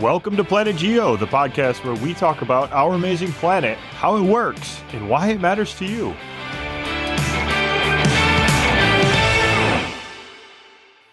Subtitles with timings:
[0.00, 4.22] Welcome to Planet Geo, the podcast where we talk about our amazing planet, how it
[4.22, 6.14] works, and why it matters to you.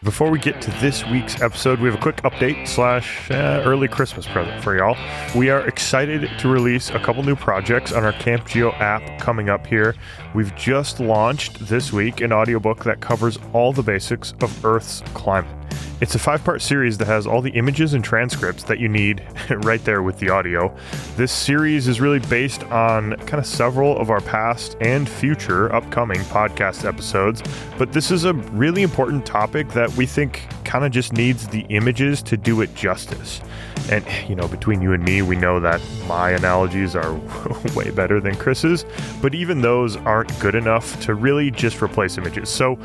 [0.04, 3.88] Before we get to this week's episode, we have a quick update slash uh, early
[3.88, 4.96] Christmas present for y'all.
[5.36, 9.50] We are excited to release a couple new projects on our Camp Geo app coming
[9.50, 9.96] up here.
[10.36, 15.65] We've just launched this week an audiobook that covers all the basics of Earth's climate.
[16.02, 19.26] It's a five part series that has all the images and transcripts that you need
[19.50, 20.76] right there with the audio.
[21.16, 26.20] This series is really based on kind of several of our past and future upcoming
[26.22, 27.42] podcast episodes,
[27.78, 31.62] but this is a really important topic that we think kind of just needs the
[31.70, 33.42] images to do it justice.
[33.90, 37.14] And, you know, between you and me, we know that my analogies are
[37.76, 38.84] way better than Chris's,
[39.22, 42.50] but even those aren't good enough to really just replace images.
[42.50, 42.80] So,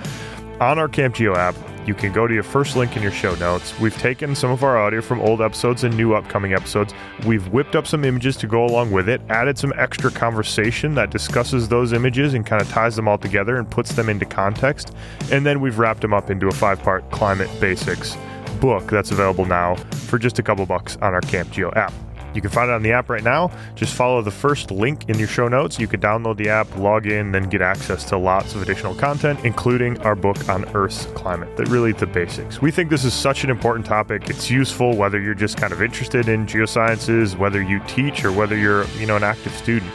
[0.60, 1.54] on our Camp Geo app,
[1.86, 3.78] you can go to your first link in your show notes.
[3.80, 6.92] We've taken some of our audio from old episodes and new upcoming episodes.
[7.26, 11.10] We've whipped up some images to go along with it, added some extra conversation that
[11.10, 14.94] discusses those images and kind of ties them all together and puts them into context.
[15.32, 18.16] And then we've wrapped them up into a five part climate basics
[18.60, 21.94] book that's available now for just a couple bucks on our Camp Geo app.
[22.34, 23.50] You can find it on the app right now.
[23.74, 25.78] Just follow the first link in your show notes.
[25.78, 29.44] You can download the app, log in, then get access to lots of additional content,
[29.44, 32.62] including our book on Earth's climate, that really the basics.
[32.62, 34.28] We think this is such an important topic.
[34.30, 38.56] It's useful whether you're just kind of interested in geosciences, whether you teach, or whether
[38.56, 39.90] you're, you know, an active student.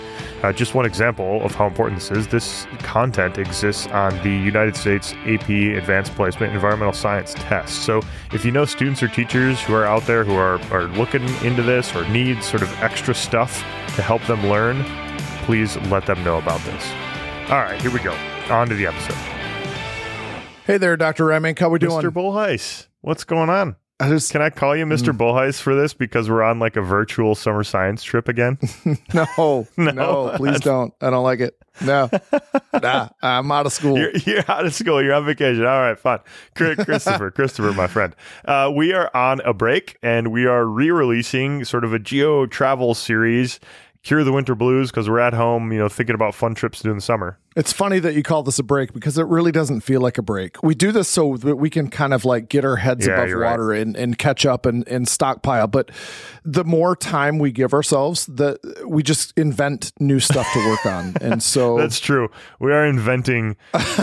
[0.45, 4.75] Uh, just one example of how important this is this content exists on the United
[4.75, 7.83] States AP Advanced Placement Environmental Science test.
[7.83, 11.23] So, if you know students or teachers who are out there who are, are looking
[11.43, 13.57] into this or need sort of extra stuff
[13.95, 14.83] to help them learn,
[15.45, 16.91] please let them know about this.
[17.49, 18.15] All right, here we go.
[18.51, 19.17] On to the episode.
[20.67, 21.25] Hey there, Dr.
[21.25, 21.57] Reimink.
[21.57, 22.03] How are we doing?
[22.03, 22.11] Mr.
[22.11, 23.77] Bolhuis, what's going on?
[23.97, 25.15] I just Can I call you Mr.
[25.17, 28.57] Bolhuis for this because we're on like a virtual summer science trip again?
[29.13, 30.93] no, no, please don't.
[30.99, 31.57] I don't like it.
[31.81, 32.09] No,
[32.73, 33.97] nah, I'm out of school.
[33.97, 35.01] You're, you're out of school.
[35.01, 35.65] You're on vacation.
[35.65, 36.19] All right, fine.
[36.55, 38.13] Christopher, Christopher, my friend.
[38.43, 42.95] Uh, we are on a break and we are re-releasing sort of a geo travel
[42.95, 43.61] series,
[44.03, 46.83] Cure the Winter Blues, because we're at home, you know, thinking about fun trips to
[46.83, 47.39] do in the summer.
[47.55, 50.21] It's funny that you call this a break because it really doesn't feel like a
[50.21, 50.61] break.
[50.61, 53.29] We do this so that we can kind of like get our heads Yeah, above
[53.29, 53.51] you're right.
[53.51, 55.67] water and, and catch up and, and stockpile.
[55.67, 55.91] But
[56.43, 61.15] the more time we give ourselves, the we just invent new stuff to work on.
[61.25, 62.29] And so That's true.
[62.59, 63.55] We are inventing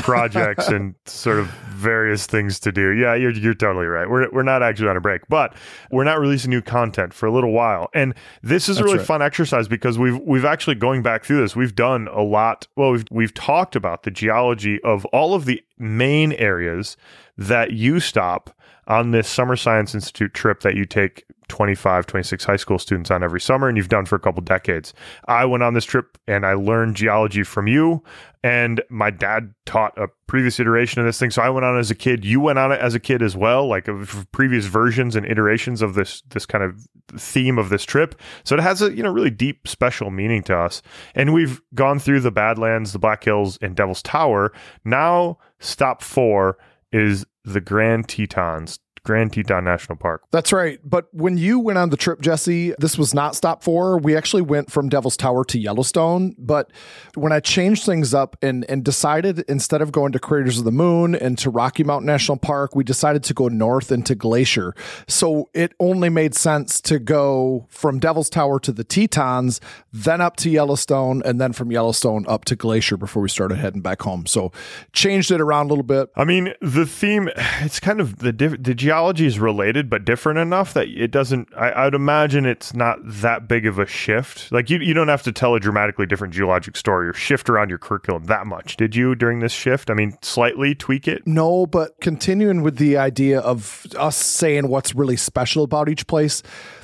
[0.02, 2.90] projects and sort of various things to do.
[2.90, 4.08] Yeah, you're, you're totally right.
[4.08, 5.54] We're, we're not actually on a break, but
[5.90, 7.90] we're not releasing new content for a little while.
[7.94, 9.06] And this is a really right.
[9.06, 11.54] fun exercise because we've we've actually going back through this.
[11.54, 12.66] We've done a lot.
[12.76, 16.96] Well, we've we've talked about the geology of all of the main areas
[17.36, 18.56] that you stop
[18.86, 23.22] on this Summer Science Institute trip that you take 25, 26 high school students on
[23.22, 24.94] every summer, and you've done for a couple decades.
[25.26, 28.02] I went on this trip and I learned geology from you,
[28.42, 31.30] and my dad taught a previous iteration of this thing.
[31.30, 32.24] So I went on as a kid.
[32.24, 35.82] You went on it as a kid as well, like uh, previous versions and iterations
[35.82, 36.86] of this this kind of
[37.18, 38.18] theme of this trip.
[38.44, 40.80] So it has a you know really deep special meaning to us.
[41.14, 44.52] And we've gone through the Badlands, the Black Hills, and Devil's Tower.
[44.84, 46.56] Now stop four
[46.92, 50.22] is the Grand Tetons, Grand Teton National Park.
[50.30, 50.78] That's right.
[50.84, 53.98] But when you went on the trip, Jesse, this was not stop four.
[53.98, 56.36] We actually went from Devil's Tower to Yellowstone.
[56.38, 56.70] But
[57.14, 60.72] when I changed things up and, and decided instead of going to Craters of the
[60.72, 64.74] Moon and to Rocky Mountain National Park, we decided to go north into Glacier.
[65.08, 69.60] So it only made sense to go from Devil's Tower to the Tetons,
[69.92, 73.82] then up to Yellowstone, and then from Yellowstone up to Glacier before we started heading
[73.82, 74.26] back home.
[74.26, 74.52] So
[74.92, 76.10] changed it around a little bit.
[76.16, 77.28] I mean, the theme,
[77.60, 81.48] it's kind of the diff- the geology is related, but different enough that it doesn't,
[81.56, 84.52] I, I'd imagine it's not that big of a shift.
[84.52, 87.70] Like, you, you don't have to tell a dramatically different geologic story or shift around
[87.70, 88.76] your curriculum that much.
[88.76, 89.88] Did you during this shift?
[89.90, 91.26] I mean, slightly tweak it?
[91.26, 96.42] No, but continuing with the idea of us saying what's really special about each place,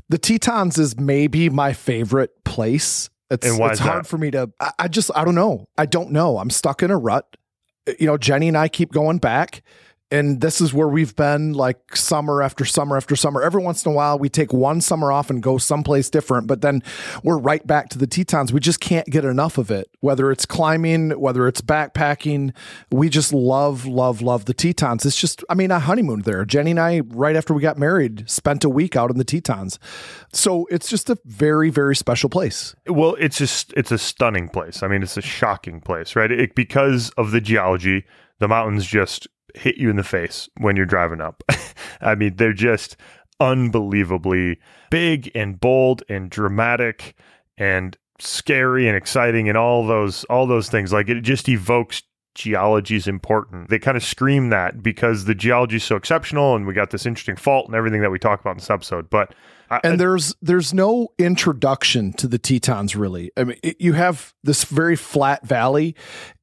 [0.08, 3.10] the Tetons is maybe my favorite place.
[3.30, 4.08] It's, And why it's hard that?
[4.08, 5.68] for me to, I, I just, I don't know.
[5.76, 6.38] I don't know.
[6.38, 7.36] I'm stuck in a rut.
[7.98, 9.62] You know, Jenny and I keep going back.
[10.10, 13.42] And this is where we've been like summer after summer after summer.
[13.42, 16.62] Every once in a while, we take one summer off and go someplace different, but
[16.62, 16.82] then
[17.22, 18.50] we're right back to the Tetons.
[18.50, 19.90] We just can't get enough of it.
[20.00, 22.54] Whether it's climbing, whether it's backpacking,
[22.90, 25.04] we just love, love, love the Tetons.
[25.04, 26.46] It's just, I mean, I honeymooned there.
[26.46, 29.78] Jenny and I, right after we got married, spent a week out in the Tetons.
[30.32, 32.74] So it's just a very, very special place.
[32.86, 34.82] Well, it's just, it's a stunning place.
[34.82, 36.30] I mean, it's a shocking place, right?
[36.30, 38.04] It, because of the geology,
[38.38, 39.28] the mountains just
[39.58, 41.42] hit you in the face when you're driving up.
[42.00, 42.96] I mean, they're just
[43.40, 44.58] unbelievably
[44.90, 47.16] big and bold and dramatic
[47.56, 52.02] and scary and exciting and all those all those things like it just evokes
[52.38, 53.68] geology is important.
[53.68, 57.04] They kind of scream that because the geology is so exceptional and we got this
[57.04, 59.10] interesting fault and everything that we talk about in this episode.
[59.10, 59.34] But
[59.70, 63.30] I, and there's there's no introduction to the Tetons really.
[63.36, 65.94] I mean, it, you have this very flat valley,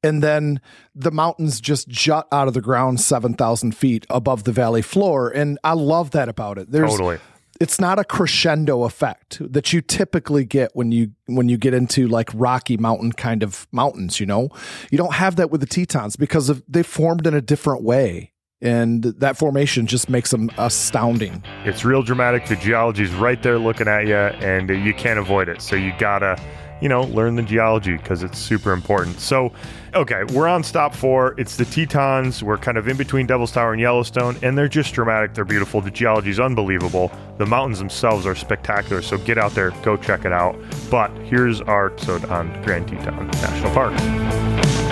[0.02, 0.60] and then
[0.94, 5.30] the mountains just jut out of the ground seven thousand feet above the valley floor,
[5.30, 6.70] and I love that about it.
[6.70, 7.18] There's, totally
[7.60, 12.08] it's not a crescendo effect that you typically get when you when you get into
[12.08, 14.20] like Rocky Mountain kind of mountains.
[14.20, 14.50] You know,
[14.90, 18.32] you don't have that with the Tetons because of, they formed in a different way.
[18.62, 21.44] And that formation just makes them astounding.
[21.64, 22.46] It's real dramatic.
[22.46, 25.60] The geology's right there looking at you, and you can't avoid it.
[25.60, 26.40] So you gotta
[26.80, 29.18] you know, learn the geology because it's super important.
[29.18, 29.52] So,
[29.94, 31.34] okay, we're on stop four.
[31.38, 32.42] It's the Tetons.
[32.42, 35.34] We're kind of in between Devil's Tower and Yellowstone, and they're just dramatic.
[35.34, 35.80] They're beautiful.
[35.80, 37.10] The geology is unbelievable.
[37.38, 39.02] The mountains themselves are spectacular.
[39.02, 40.56] So get out there, go check it out.
[40.90, 44.85] But here's our episode on Grand Teton National Park.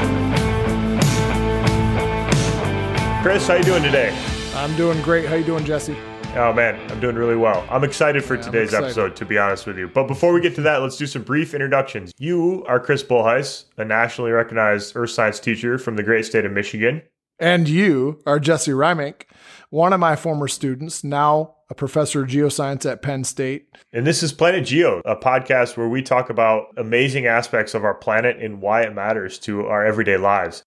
[3.25, 4.15] Chris, how you doing today?
[4.55, 5.25] I'm doing great.
[5.25, 5.97] How you doing, Jesse?
[6.37, 7.67] Oh man, I'm doing really well.
[7.71, 9.89] I'm excited for yeah, today's episode, to be honest with you.
[9.89, 12.13] But before we get to that, let's do some brief introductions.
[12.19, 16.53] You are Chris Bolhuis, a nationally recognized earth science teacher from the great state of
[16.53, 17.01] Michigan.
[17.39, 19.23] And you are Jesse Reimink,
[19.71, 23.69] one of my former students, now a professor of geoscience at Penn State.
[23.91, 27.95] And this is Planet Geo, a podcast where we talk about amazing aspects of our
[27.95, 30.63] planet and why it matters to our everyday lives.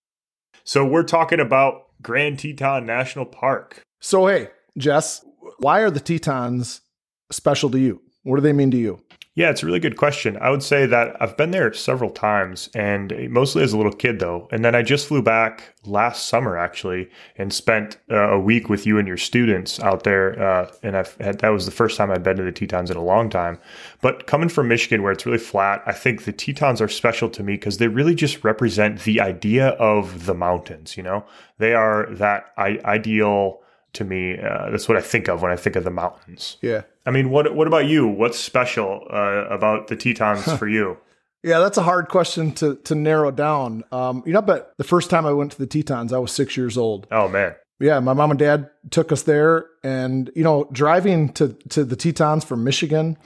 [0.63, 3.81] So we're talking about Grand Teton National Park.
[3.99, 5.25] So, hey, Jess,
[5.59, 6.81] why are the Tetons
[7.31, 8.01] special to you?
[8.23, 9.01] What do they mean to you?
[9.38, 10.36] Yeah, it's a really good question.
[10.42, 14.18] I would say that I've been there several times and mostly as a little kid
[14.18, 14.48] though.
[14.51, 17.07] And then I just flew back last summer actually
[17.38, 20.42] and spent uh, a week with you and your students out there.
[20.42, 22.98] Uh, and I've had, that was the first time I'd been to the Tetons in
[22.98, 23.60] a long time.
[24.01, 27.44] But coming from Michigan where it's really flat, I think the Tetons are special to
[27.44, 31.24] me because they really just represent the idea of the mountains, you know?
[31.60, 33.62] They are that I- ideal
[33.94, 34.40] to me.
[34.40, 36.57] Uh, that's what I think of when I think of the mountains.
[36.62, 36.81] Yeah.
[37.07, 38.06] I mean, what what about you?
[38.06, 40.98] What's special uh, about the Tetons for you?
[41.42, 43.86] Yeah, that's a hard question to to narrow down.
[43.94, 46.57] Um, you know, but the first time I went to the Tetons, I was six
[46.57, 47.07] years old.
[47.09, 47.56] Oh man.
[47.80, 51.95] Yeah, my mom and dad took us there, and you know, driving to to the
[51.95, 53.18] Tetons from Michigan,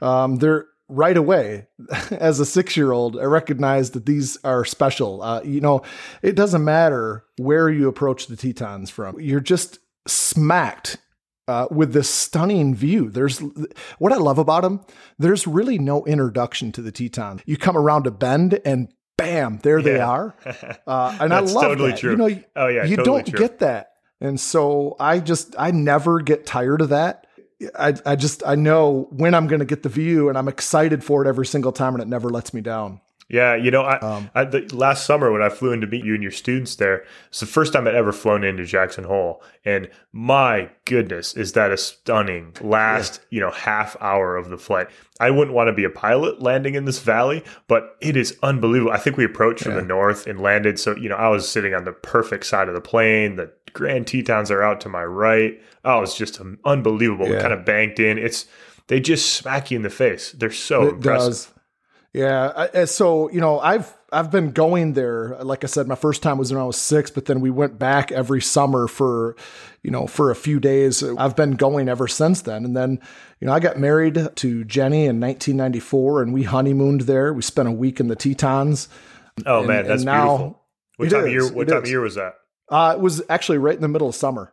[0.00, 1.66] um, they're right away
[2.12, 5.82] as a six year old i recognized that these are special uh, you know
[6.20, 10.98] it doesn't matter where you approach the tetons from you're just smacked
[11.48, 13.10] uh, with this stunning view.
[13.10, 13.40] There's
[13.98, 14.80] what I love about them.
[15.18, 17.40] There's really no introduction to the Teton.
[17.46, 19.84] You come around a bend and bam, there yeah.
[19.84, 20.34] they are.
[20.86, 21.98] Uh, and I love totally that.
[21.98, 22.10] True.
[22.10, 23.38] You know, oh yeah, you totally don't true.
[23.38, 23.92] get that.
[24.20, 27.26] And so I just I never get tired of that.
[27.74, 31.02] I I just I know when I'm going to get the view, and I'm excited
[31.02, 33.00] for it every single time, and it never lets me down.
[33.28, 36.04] Yeah, you know, I, um, I the, last summer when I flew in to meet
[36.04, 39.42] you and your students there, it's the first time I'd ever flown into Jackson Hole,
[39.64, 43.36] and my goodness, is that a stunning last yeah.
[43.36, 44.88] you know half hour of the flight.
[45.20, 48.92] I wouldn't want to be a pilot landing in this valley, but it is unbelievable.
[48.92, 49.80] I think we approached from yeah.
[49.80, 52.74] the north and landed, so you know I was sitting on the perfect side of
[52.74, 53.36] the plane.
[53.36, 55.60] The Grand Tetons are out to my right.
[55.84, 57.28] Oh, it's just unbelievable.
[57.28, 57.40] Yeah.
[57.40, 58.18] Kind of banked in.
[58.18, 58.46] It's
[58.86, 60.32] they just smack you in the face.
[60.32, 61.30] They're so it impressive.
[61.30, 61.53] Does.
[62.14, 62.84] Yeah.
[62.84, 65.36] So, you know, I've I've been going there.
[65.42, 67.78] Like I said, my first time was when I was six, but then we went
[67.78, 69.34] back every summer for,
[69.82, 71.02] you know, for a few days.
[71.02, 72.64] I've been going ever since then.
[72.64, 73.00] And then,
[73.40, 77.34] you know, I got married to Jenny in 1994 and we honeymooned there.
[77.34, 78.88] We spent a week in the Tetons.
[79.44, 80.62] Oh and, man, that's beautiful.
[80.96, 81.82] What time is, of year what time is.
[81.82, 82.34] of year was that?
[82.68, 84.52] Uh, it was actually right in the middle of summer.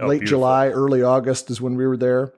[0.00, 0.40] Oh, Late beautiful.
[0.40, 2.34] July, early August is when we were there.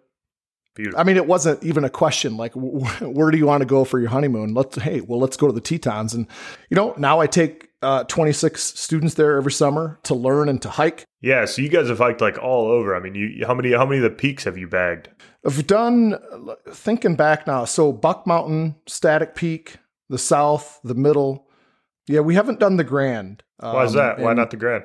[0.79, 1.01] Beautiful.
[1.01, 3.99] I mean, it wasn't even a question like, where do you want to go for
[3.99, 4.55] your honeymoon?
[4.55, 6.15] Let's, hey, well, let's go to the Tetons.
[6.15, 6.29] And,
[6.71, 10.71] you know, now I take uh, 26 students there every summer to learn and to
[10.71, 11.05] hike.
[11.21, 11.47] Yeah.
[11.47, 12.95] So you guys have hiked like all over.
[12.95, 15.09] I mean, you, how many, how many of the peaks have you bagged?
[15.45, 16.15] I've done,
[16.71, 17.65] thinking back now.
[17.65, 21.49] So Buck Mountain, Static Peak, the South, the Middle.
[22.07, 22.21] Yeah.
[22.21, 23.43] We haven't done the Grand.
[23.59, 24.19] Why is that?
[24.19, 24.85] Um, Why not the Grand?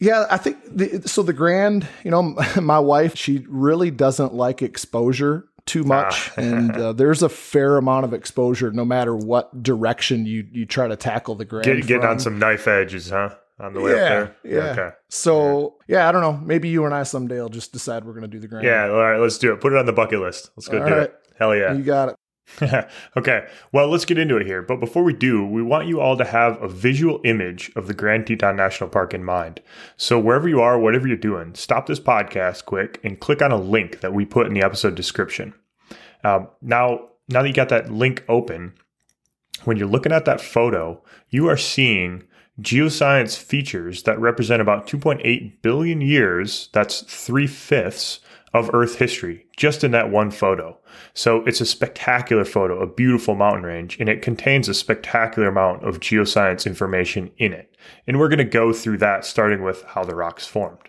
[0.00, 1.22] Yeah, I think the, so.
[1.22, 2.22] The grand, you know,
[2.60, 5.88] my wife, she really doesn't like exposure too ah.
[5.88, 10.66] much, and uh, there's a fair amount of exposure, no matter what direction you you
[10.66, 11.64] try to tackle the grand.
[11.64, 13.34] Get, get on some knife edges, huh?
[13.60, 14.36] On the way yeah, up there.
[14.44, 14.70] Yeah.
[14.70, 14.96] Okay.
[15.08, 15.98] So yeah.
[15.98, 16.08] yeah.
[16.08, 16.40] I don't know.
[16.44, 18.64] Maybe you and I someday will just decide we're going to do the grand.
[18.64, 18.84] Yeah.
[18.84, 19.18] All right.
[19.18, 19.60] Let's do it.
[19.60, 20.50] Put it on the bucket list.
[20.56, 21.02] Let's go all do right.
[21.02, 21.14] it.
[21.40, 21.72] Hell yeah.
[21.72, 22.16] You got it.
[23.16, 24.62] okay, well, let's get into it here.
[24.62, 27.94] But before we do, we want you all to have a visual image of the
[27.94, 29.60] Grand Teton National Park in mind.
[29.96, 33.58] So, wherever you are, whatever you're doing, stop this podcast quick and click on a
[33.58, 35.54] link that we put in the episode description.
[36.24, 38.74] Um, now, now that you got that link open,
[39.64, 42.24] when you're looking at that photo, you are seeing
[42.60, 48.20] geoscience features that represent about 2.8 billion years, that's three fifths
[48.54, 50.78] of Earth history, just in that one photo.
[51.14, 55.84] So it's a spectacular photo, a beautiful mountain range, and it contains a spectacular amount
[55.84, 57.76] of geoscience information in it.
[58.06, 60.88] And we're going to go through that, starting with how the rocks formed.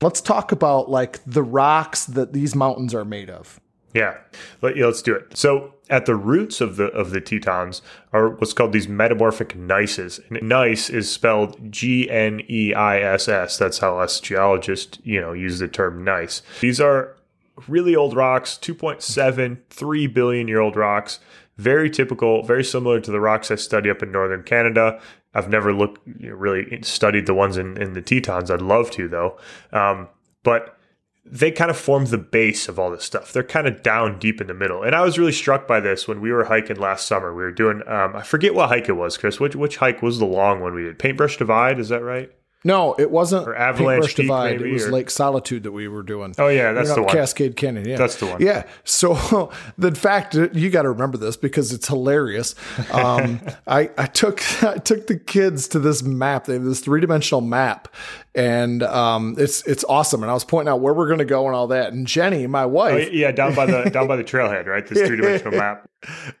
[0.00, 3.60] Let's talk about like the rocks that these mountains are made of.
[3.94, 4.18] Yeah,
[4.62, 5.36] Let, yeah, let's do it.
[5.36, 7.82] So at the roots of the of the Tetons
[8.12, 10.20] are what's called these metamorphic gneisses.
[10.30, 13.58] And gneiss is spelled G N E I S S.
[13.58, 16.42] That's how us geologists, you know, use the term gneiss.
[16.60, 17.16] These are
[17.68, 21.20] really old rocks, 2.7, 3 billion year old rocks.
[21.58, 25.00] Very typical, very similar to the rocks I study up in northern Canada.
[25.34, 28.50] I've never looked, you know, really studied the ones in, in the Tetons.
[28.50, 29.38] I'd love to, though.
[29.72, 30.08] Um,
[30.42, 30.78] but
[31.24, 33.32] they kind of form the base of all this stuff.
[33.32, 34.82] They're kind of down deep in the middle.
[34.82, 37.32] And I was really struck by this when we were hiking last summer.
[37.34, 39.38] We were doing, um, I forget what hike it was, Chris.
[39.38, 40.98] Which, which hike was the long one we did?
[40.98, 42.32] Paintbrush Divide, is that right?
[42.64, 44.58] No, it wasn't or Avalanche Peak, Divide.
[44.58, 44.92] Maybe, it was or?
[44.92, 46.34] Lake Solitude that we were doing.
[46.38, 47.12] Oh yeah, that's the one.
[47.12, 47.88] Cascade Canyon.
[47.88, 48.40] Yeah, that's the one.
[48.40, 48.64] Yeah.
[48.84, 52.54] So the fact you got to remember this because it's hilarious.
[52.92, 56.44] Um, I I took I took the kids to this map.
[56.44, 57.88] They have this three dimensional map,
[58.34, 60.22] and um, it's it's awesome.
[60.22, 61.92] And I was pointing out where we're going to go and all that.
[61.92, 64.86] And Jenny, my wife, oh, yeah, down by the down by the trailhead, right?
[64.86, 65.88] This three dimensional map.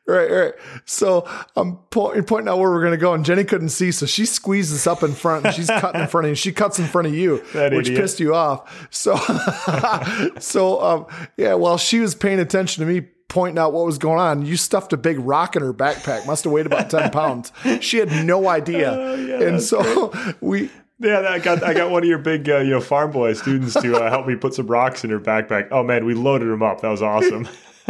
[0.06, 0.54] Right, right.
[0.86, 4.06] So I'm po- pointing out where we're going to go, and Jenny couldn't see, so
[4.06, 6.34] she squeezes up in front, and she's cutting in front of you.
[6.34, 8.02] She cuts in front of you, that which idiot.
[8.02, 8.88] pissed you off.
[8.90, 9.16] So,
[10.38, 11.06] so um,
[11.36, 11.54] yeah.
[11.54, 14.92] While she was paying attention to me pointing out what was going on, you stuffed
[14.92, 16.26] a big rock in her backpack.
[16.26, 17.52] Must have weighed about ten pounds.
[17.80, 20.42] She had no idea, oh, yeah, and so great.
[20.42, 20.70] we
[21.02, 23.74] yeah, I got I got one of your big uh, you know farm boy students
[23.74, 25.68] to uh, help me put some rocks in her backpack.
[25.70, 26.80] Oh man, we loaded them up.
[26.80, 27.48] That was awesome.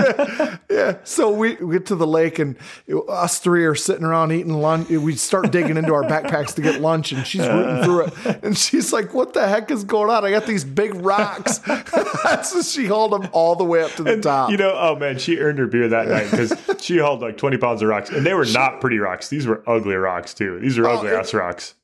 [0.71, 0.97] yeah.
[1.05, 2.57] So we, we get to the lake and
[3.09, 4.89] us three are sitting around eating lunch.
[4.89, 8.43] We start digging into our backpacks to get lunch and she's rooting through it.
[8.43, 10.25] And she's like, what the heck is going on?
[10.25, 11.61] I got these big rocks.
[12.49, 14.51] so she hauled them all the way up to the and, top.
[14.51, 16.53] You know, oh man, she earned her beer that night because
[16.83, 19.29] she hauled like 20 pounds of rocks and they were not pretty rocks.
[19.29, 20.59] These were ugly rocks too.
[20.61, 21.75] These are ugly oh, ass rocks.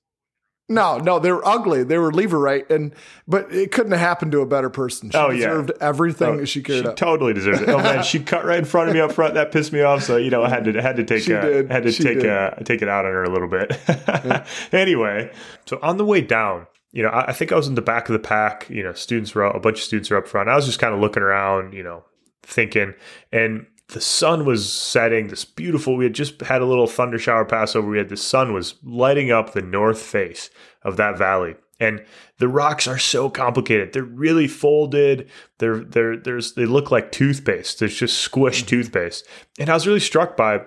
[0.71, 1.83] No, no, they were ugly.
[1.83, 2.95] They were leverite, and
[3.27, 5.11] but it couldn't have happened to a better person.
[5.11, 5.89] She oh, deserved yeah.
[5.89, 6.97] everything oh, she cared she up.
[6.97, 7.71] Totally deserved it.
[7.71, 9.33] Oh man, she cut right in front of me up front.
[9.35, 10.03] That pissed me off.
[10.03, 12.51] So you know, I had to had to take uh, had to she take uh,
[12.65, 13.79] take it out on her a little bit.
[13.89, 14.47] yeah.
[14.73, 15.33] Anyway,
[15.65, 18.09] so on the way down, you know, I, I think I was in the back
[18.11, 18.69] of the pack.
[18.69, 20.51] You know, students were out, a bunch of students were up front.
[20.51, 22.05] I was just kind of looking around, you know,
[22.43, 22.95] thinking,
[23.33, 27.45] and the sun was setting this beautiful we had just had a little thunder shower
[27.45, 30.51] pass over we had the sun was lighting up the north face
[30.83, 32.05] of that valley and
[32.39, 35.29] the rocks are so complicated they're really folded
[35.59, 38.67] they're they're there's they look like toothpaste there's just squished mm-hmm.
[38.67, 39.27] toothpaste
[39.59, 40.61] and i was really struck by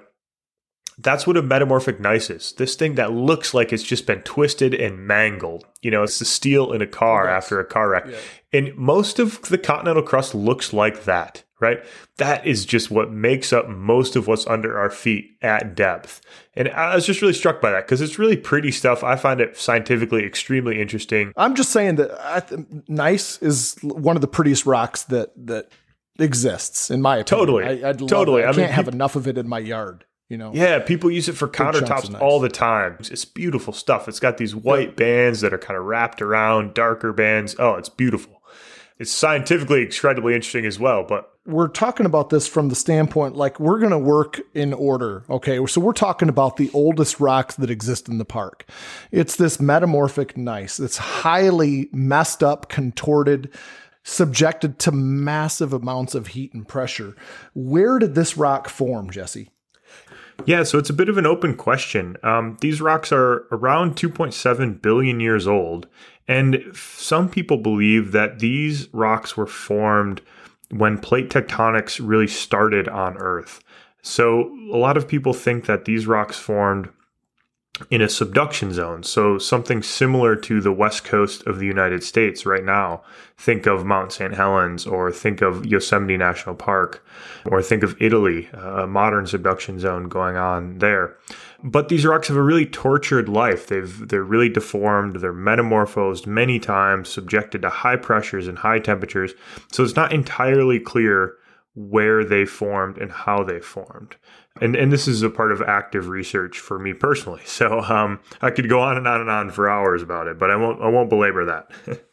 [0.97, 2.53] that's what a metamorphic gneiss is.
[2.53, 5.65] This thing that looks like it's just been twisted and mangled.
[5.81, 7.43] You know, it's the steel in a car yes.
[7.43, 8.05] after a car wreck.
[8.07, 8.17] Yeah.
[8.53, 11.83] And most of the continental crust looks like that right?
[12.17, 16.21] That is just what makes up most of what's under our feet at depth.
[16.55, 19.03] And I was just really struck by that because it's really pretty stuff.
[19.03, 21.31] I find it scientifically extremely interesting.
[21.37, 25.71] I'm just saying that th- gneiss is one of the prettiest rocks that that
[26.19, 27.45] exists in my opinion.
[27.45, 28.43] Totally, I, I'd totally.
[28.43, 30.05] I, I can't have enough of it in my yard.
[30.29, 30.51] You know?
[30.53, 32.95] Yeah, people use it for countertops all the time.
[33.01, 34.07] It's beautiful stuff.
[34.07, 34.95] It's got these white yeah.
[34.95, 37.53] bands that are kind of wrapped around, darker bands.
[37.59, 38.40] Oh, it's beautiful.
[39.01, 43.59] It's scientifically incredibly interesting as well, but we're talking about this from the standpoint like
[43.59, 45.23] we're going to work in order.
[45.27, 45.65] Okay.
[45.65, 48.69] So we're talking about the oldest rocks that exist in the park.
[49.11, 50.79] It's this metamorphic gneiss.
[50.79, 53.49] It's highly messed up, contorted,
[54.03, 57.15] subjected to massive amounts of heat and pressure.
[57.55, 59.49] Where did this rock form, Jesse?
[60.45, 62.17] Yeah, so it's a bit of an open question.
[62.23, 65.87] Um, these rocks are around 2.7 billion years old,
[66.31, 70.21] and some people believe that these rocks were formed
[70.69, 73.61] when plate tectonics really started on Earth.
[74.01, 76.87] So a lot of people think that these rocks formed
[77.89, 79.03] in a subduction zone.
[79.03, 83.03] So something similar to the west coast of the United States right now.
[83.37, 84.33] Think of Mount St.
[84.33, 87.05] Helens or think of Yosemite National Park
[87.45, 91.17] or think of Italy, a modern subduction zone going on there.
[91.63, 93.67] But these rocks have a really tortured life.
[93.67, 99.33] They've they're really deformed, they're metamorphosed many times, subjected to high pressures and high temperatures.
[99.71, 101.35] So it's not entirely clear
[101.75, 104.15] where they formed and how they formed.
[104.59, 107.41] And and this is a part of active research for me personally.
[107.45, 110.49] So um, I could go on and on and on for hours about it, but
[110.49, 111.71] I won't I won't belabor that.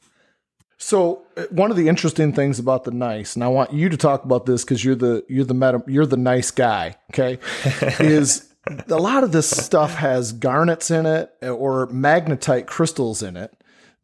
[0.78, 3.97] So uh, one of the interesting things about the gneiss, and I want you to
[3.97, 7.38] talk about this because you're the you're the meta, you're the nice guy, okay?
[7.99, 8.49] is
[8.89, 13.53] a lot of this stuff has garnets in it or magnetite crystals in it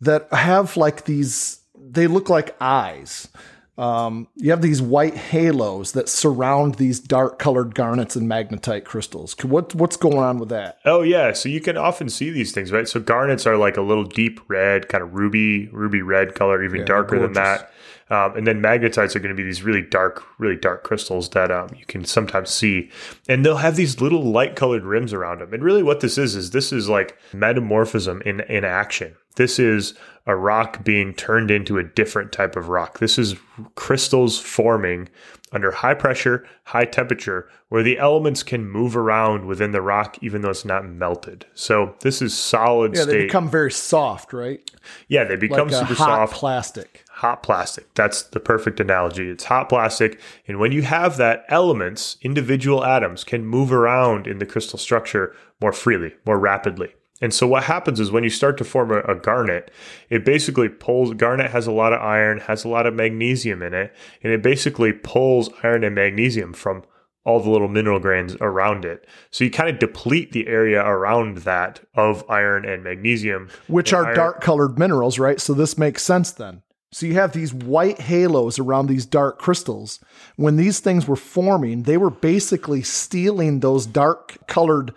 [0.01, 1.61] that have like these.
[1.77, 3.29] They look like eyes.
[3.77, 9.35] Um, you have these white halos that surround these dark colored garnets and magnetite crystals.
[9.43, 10.79] What, what's going on with that?
[10.85, 12.87] Oh yeah, so you can often see these things, right?
[12.87, 16.81] So garnets are like a little deep red, kind of ruby, ruby red color, even
[16.81, 17.73] yeah, darker than that.
[18.11, 21.51] Um, and then magnetites are going to be these really dark, really dark crystals that
[21.51, 22.91] um, you can sometimes see,
[23.29, 25.55] and they'll have these little light colored rims around them.
[25.55, 29.17] And really, what this is is this is like metamorphism in in action.
[29.37, 29.95] This is
[30.27, 32.99] a rock being turned into a different type of rock.
[32.99, 33.37] This is
[33.75, 35.09] crystals forming
[35.53, 40.43] under high pressure, high temperature, where the elements can move around within the rock even
[40.43, 41.47] though it's not melted.
[41.55, 43.13] So this is solid yeah, state.
[43.13, 44.69] they become very soft, right?
[45.09, 46.35] Yeah, they become like super soft.
[46.35, 47.05] Plastic.
[47.11, 47.93] Hot plastic.
[47.95, 49.29] That's the perfect analogy.
[49.29, 50.21] It's hot plastic.
[50.49, 55.37] And when you have that, elements, individual atoms, can move around in the crystal structure
[55.61, 56.95] more freely, more rapidly.
[57.21, 59.71] And so what happens is when you start to form a, a, garnet,
[60.11, 63.73] it basically pulls garnet has a lot of iron, has a lot of magnesium in
[63.73, 66.83] it, and it basically pulls iron and magnesium from
[67.25, 69.07] all the little mineral grains around it.
[69.31, 74.01] So you kind of deplete the area around that of iron and magnesium, which and
[74.01, 75.41] are iron- dark colored minerals, right?
[75.41, 76.63] So this makes sense then.
[76.93, 79.99] So you have these white halos around these dark crystals.
[80.37, 84.95] When these things were forming, they were basically stealing those dark colored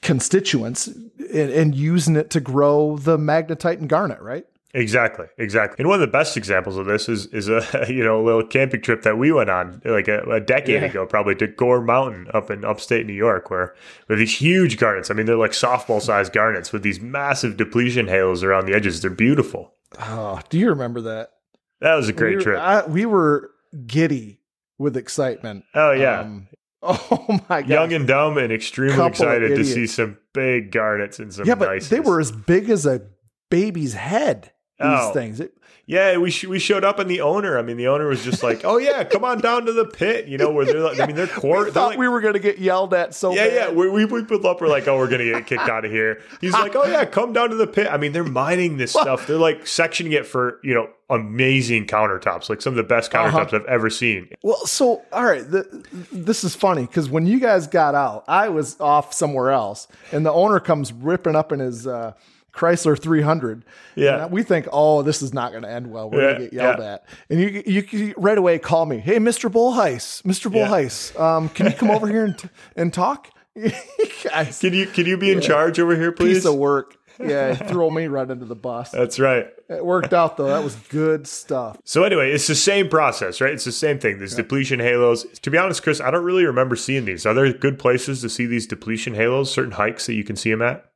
[0.00, 0.88] constituents
[1.30, 4.46] and, and using it to grow the magnetite and garnet, right?
[4.74, 5.76] Exactly, exactly.
[5.78, 8.46] And one of the best examples of this is is a you know a little
[8.46, 10.88] camping trip that we went on like a, a decade yeah.
[10.88, 13.74] ago, probably to Gore Mountain up in upstate New York, where
[14.08, 15.10] with these huge garnets.
[15.10, 19.02] I mean, they're like softball sized garnets with these massive depletion halos around the edges.
[19.02, 19.74] They're beautiful.
[20.00, 21.32] Oh, do you remember that?
[21.80, 22.60] That was a great we were, trip.
[22.60, 23.50] I, we were
[23.86, 24.40] giddy
[24.78, 25.64] with excitement.
[25.74, 26.20] Oh yeah.
[26.20, 26.48] Um,
[27.10, 27.68] Oh my god!
[27.68, 31.46] Young and dumb and extremely Couple excited to see some big garnets and some.
[31.46, 31.90] Yeah, but niceness.
[31.90, 33.02] they were as big as a
[33.50, 34.52] baby's head.
[34.82, 35.12] These oh.
[35.12, 35.40] things.
[35.40, 37.58] It, yeah, we sh- we showed up and the owner.
[37.58, 40.28] I mean, the owner was just like, "Oh yeah, come on down to the pit."
[40.28, 41.66] You know, where they're like, yeah, I mean, they're court.
[41.66, 43.34] We thought like, we were to get yelled at so.
[43.34, 43.52] Yeah, bad.
[43.52, 43.70] yeah.
[43.72, 44.60] We, we we pulled up.
[44.60, 47.32] We're like, "Oh, we're to get kicked out of here." He's like, "Oh yeah, come
[47.32, 49.26] down to the pit." I mean, they're mining this stuff.
[49.26, 53.30] They're like sectioning it for you know amazing countertops, like some of the best uh-huh.
[53.30, 53.56] countertops uh-huh.
[53.56, 54.28] I've ever seen.
[54.42, 58.50] Well, so all right, the, this is funny because when you guys got out, I
[58.50, 61.88] was off somewhere else, and the owner comes ripping up in his.
[61.88, 62.12] Uh,
[62.52, 63.64] Chrysler 300.
[63.94, 64.26] Yeah.
[64.26, 66.10] we think, oh, this is not going to end well.
[66.10, 66.92] We're yeah, going to get yelled yeah.
[66.92, 67.04] at.
[67.30, 69.50] And you, you, you, right away call me, hey, Mr.
[69.50, 70.52] Bolhuis, Mr.
[70.52, 71.36] Bolhuis, yeah.
[71.36, 73.30] um, can you come over here and, t- and talk?
[74.24, 76.38] Guys, can you can you be in charge over here, please?
[76.38, 76.96] Piece of work.
[77.20, 78.90] Yeah, throw me right into the bus.
[78.90, 79.48] That's right.
[79.68, 80.48] It worked out though.
[80.48, 81.76] That was good stuff.
[81.84, 83.52] So anyway, it's the same process, right?
[83.52, 84.18] It's the same thing.
[84.18, 85.24] These depletion halos.
[85.40, 87.26] To be honest, Chris, I don't really remember seeing these.
[87.26, 89.52] Are there good places to see these depletion halos?
[89.52, 90.91] Certain hikes that you can see them at?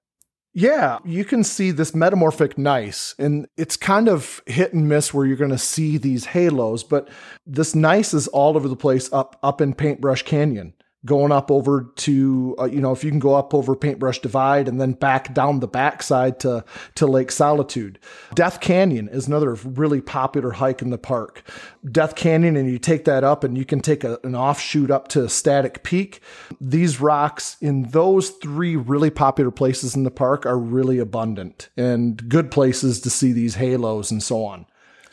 [0.59, 5.27] Yeah, you can see this metamorphic gneiss, and it's kind of hit and miss where
[5.27, 6.83] you're going to see these halos.
[6.83, 7.11] But
[7.47, 10.73] this gneiss is all over the place up up in Paintbrush Canyon
[11.07, 14.69] going up over to uh, you know if you can go up over paintbrush divide
[14.69, 16.65] and then back down the backside to
[16.97, 17.99] to lake solitude.
[18.35, 21.43] Death canyon is another really popular hike in the park.
[21.91, 25.09] Death canyon and you take that up and you can take a, an offshoot up
[25.09, 26.21] to static peak.
[26.61, 32.29] These rocks in those three really popular places in the park are really abundant and
[32.29, 34.67] good places to see these halos and so on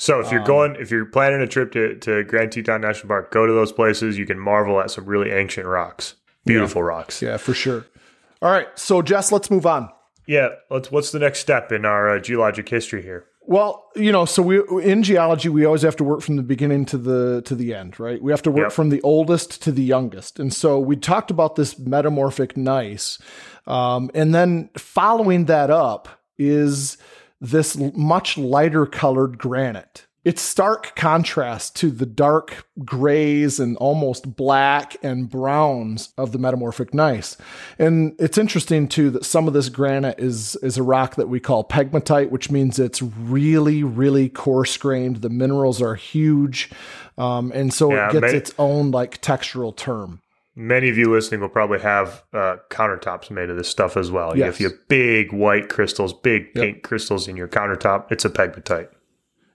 [0.03, 3.07] so if you're um, going, if you're planning a trip to, to Grand Teton National
[3.07, 4.17] Park, go to those places.
[4.17, 6.87] You can marvel at some really ancient rocks, beautiful yeah.
[6.87, 7.21] rocks.
[7.21, 7.85] Yeah, for sure.
[8.41, 9.87] All right, so Jess, let's move on.
[10.27, 10.91] Yeah, let's.
[10.91, 13.27] What's the next step in our uh, geologic history here?
[13.45, 16.83] Well, you know, so we in geology we always have to work from the beginning
[16.87, 18.21] to the to the end, right?
[18.21, 18.71] We have to work yep.
[18.73, 23.19] from the oldest to the youngest, and so we talked about this metamorphic gneiss,
[23.67, 26.97] um, and then following that up is
[27.43, 30.07] this much lighter colored granite.
[30.23, 36.93] It's stark contrast to the dark grays and almost black and browns of the metamorphic
[36.93, 37.35] gneiss.
[37.77, 41.41] And it's interesting too that some of this granite is is a rock that we
[41.41, 45.17] call pegmatite, which means it's really, really coarse grained.
[45.17, 46.71] The minerals are huge.
[47.17, 50.21] Um, and so yeah, it gets its own like textural term
[50.55, 54.37] many of you listening will probably have uh, countertops made of this stuff as well.
[54.37, 54.55] Yes.
[54.55, 56.83] If you have big white crystals, big pink yep.
[56.83, 58.89] crystals in your countertop, it's a pegmatite.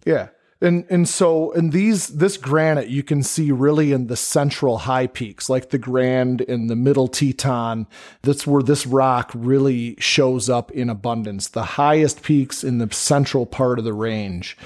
[0.04, 0.28] Yeah.
[0.60, 5.06] And and so in these this granite you can see really in the central high
[5.06, 7.86] peaks like the Grand and the Middle Teton.
[8.22, 11.46] That's where this rock really shows up in abundance.
[11.46, 14.58] The highest peaks in the central part of the range.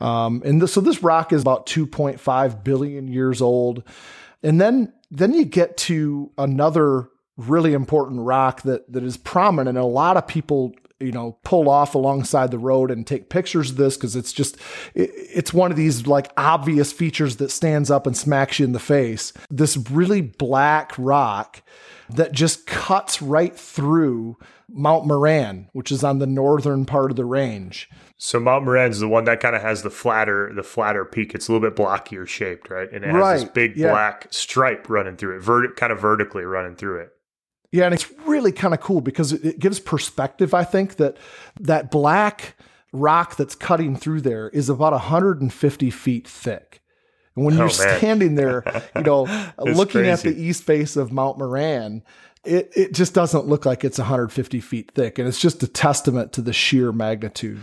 [0.00, 3.82] Um, and this, so this rock is about 2.5 billion years old.
[4.42, 9.84] And then then you get to another really important rock that that is prominent a
[9.84, 13.96] lot of people you know pull off alongside the road and take pictures of this
[13.96, 14.56] because it's just
[14.94, 18.72] it, it's one of these like obvious features that stands up and smacks you in
[18.72, 21.62] the face this really black rock
[22.10, 24.36] that just cuts right through
[24.72, 27.88] Mount Moran, which is on the northern part of the range.
[28.22, 31.34] So Mount Moran is the one that kind of has the flatter, the flatter peak.
[31.34, 32.86] It's a little bit blockier shaped, right?
[32.92, 33.92] And it has Right, this big yeah.
[33.92, 37.12] black stripe running through it, verti- kind of vertically running through it.
[37.72, 40.52] Yeah, and it's really kind of cool because it, it gives perspective.
[40.52, 41.16] I think that
[41.60, 42.56] that black
[42.92, 46.82] rock that's cutting through there is about 150 feet thick.
[47.36, 47.98] And when Oh, you're man.
[47.98, 48.64] standing there,
[48.96, 52.02] you know, uh, It's looking at the east face of Mount Moran,
[52.44, 55.18] it, it just doesn't look like it's 150 feet thick.
[55.18, 57.60] And it's just a testament to the sheer magnitude.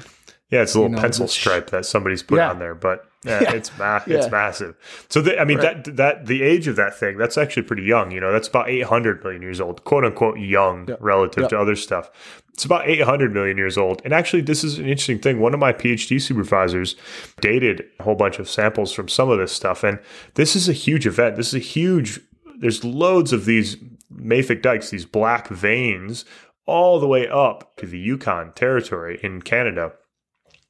[0.49, 2.51] Yeah, it's a little know, pencil stripe that somebody's put Yeah.
[2.51, 3.53] on there, but yeah, Yeah.
[3.53, 4.17] it's ma- Yeah.
[4.17, 4.75] it's massive.
[5.09, 5.83] So the, I mean Right.
[5.83, 8.11] that that the age of that thing that's actually pretty young.
[8.11, 10.97] You know, that's about 800 million years old, quote unquote young Yep.
[11.01, 11.49] relative Yep.
[11.49, 12.09] to other stuff.
[12.53, 14.01] It's about 800 million years old.
[14.05, 15.39] And actually, this is an interesting thing.
[15.39, 16.95] One of my PhD supervisors
[17.39, 19.99] dated a whole bunch of samples from some of this stuff, and
[20.35, 21.35] this is a huge event.
[21.35, 22.19] This is a huge.
[22.59, 23.75] There's loads of these
[24.11, 26.25] mafic dikes, these black veins,
[26.65, 29.91] all the way up to the Yukon Territory in Canada.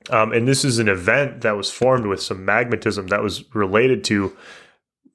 [0.09, 4.03] Um, and this is an event that was formed with some magmatism that was related
[4.05, 4.35] to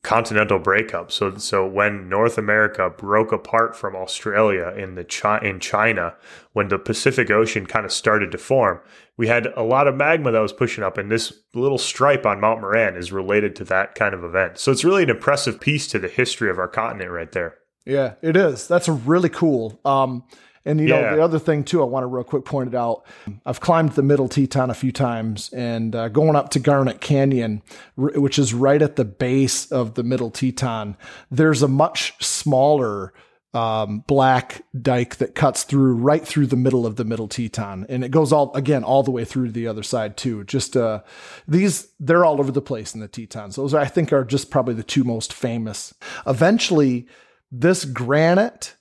[0.03, 1.13] continental breakup.
[1.13, 6.15] So, so when North America broke apart from Australia in the chi- in China,
[6.53, 8.81] when the Pacific Ocean kind of started to form,
[9.17, 12.41] we had a lot of magma that was pushing up, and this little stripe on
[12.41, 14.59] Mount Moran is related to that kind of event.
[14.59, 17.59] So it's really an impressive piece to the history of our continent right there.
[17.85, 18.67] Yeah, it is.
[18.67, 19.81] That's really cool.
[19.85, 20.25] Um,
[20.64, 21.01] and you Yeah.
[21.11, 23.03] know, the other thing too, I want to real quick point it out.
[23.44, 27.62] I've climbed the Middle Teton a few times, and uh, going up to Garnet Canyon,
[27.98, 30.96] r- which is right at the base of the Middle Teton,
[31.31, 33.12] there's a much smaller
[33.55, 38.03] um, black dike that cuts through right through the middle of the Middle Teton, and
[38.03, 40.42] it goes all again all the way through to the other side too.
[40.44, 41.03] Just uh,
[41.46, 43.57] these, they're all over the place in the Tetons.
[43.57, 45.92] Those I think are just probably the two most famous.
[46.27, 47.07] Eventually,
[47.51, 48.75] this granite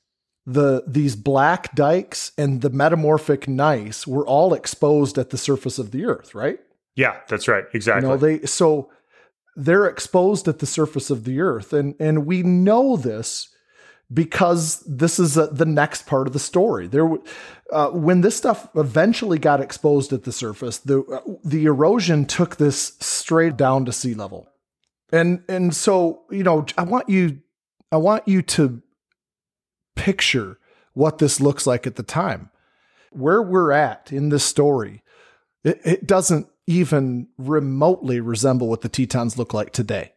[0.45, 5.91] the these black dikes and the metamorphic gneiss were all exposed at the surface of
[5.91, 6.59] the earth right
[6.95, 7.65] Yeah, that's right.
[7.73, 8.03] Exactly.
[8.03, 8.89] you know they so
[9.55, 13.49] they're exposed at the surface of the earth and and we know this
[14.13, 17.09] because this is uh the next part of the story there
[17.71, 22.55] uh, when this stuff eventually got exposed at the surface the uh, the erosion took
[22.57, 24.47] this straight down to sea level
[25.11, 27.39] and and so you know i want you
[27.91, 28.81] i want you to
[29.95, 30.57] picture
[30.93, 32.49] what this looks like at the time
[33.11, 35.03] where we're at in this story
[35.63, 40.13] it, it doesn't even remotely resemble what the Tetons look like today.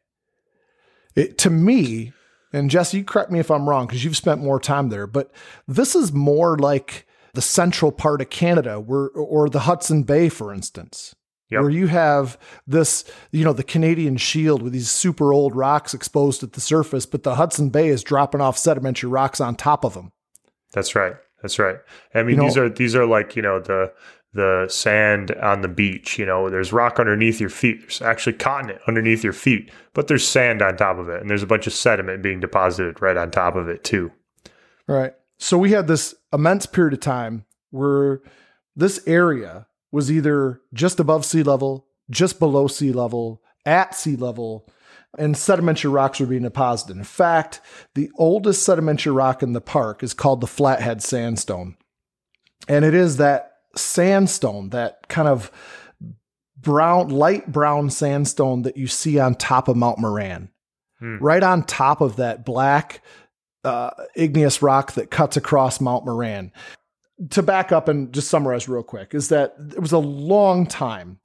[1.15, 2.13] It, to me,
[2.53, 5.31] and Jesse, you correct me if I'm wrong because you've spent more time there, but
[5.67, 10.55] this is more like the central part of Canada, where or the Hudson Bay, for
[10.55, 11.15] instance,
[11.51, 11.61] Yep.
[11.61, 16.43] where you have this, you know, the Canadian Shield with these super old rocks exposed
[16.43, 19.95] at the surface, but the Hudson Bay is dropping off sedimentary rocks on top of
[19.95, 20.11] them.
[20.73, 21.15] That's right.
[21.43, 21.77] That's right.
[22.15, 23.93] I mean, You know- these are these are like you know the
[24.33, 26.19] the sand on the beach.
[26.19, 27.83] You know, there's rock underneath your feet.
[27.83, 31.43] There's actually continent underneath your feet, but there's sand on top of it, and there's
[31.43, 34.11] a bunch of sediment being deposited right on top of it too.
[34.89, 35.13] Right.
[35.39, 38.23] So we had this immense period of time where
[38.75, 44.69] this area was either just above sea level, just below sea level, at sea level,
[45.17, 46.97] and sedimentary rocks were being deposited.
[46.97, 47.61] In fact,
[47.95, 51.77] the oldest sedimentary rock in the park is called the Flathead Sandstone.
[52.67, 55.53] And it is that sandstone, that kind of
[56.59, 60.51] brown, light brown sandstone that you see on top of Mount Moran.
[60.99, 61.19] Hmm.
[61.19, 63.01] Right on top of that black
[63.63, 66.51] uh, igneous rock that cuts across Mount Moran.
[67.31, 71.19] To back up and just summarize real quick, is that it was a long time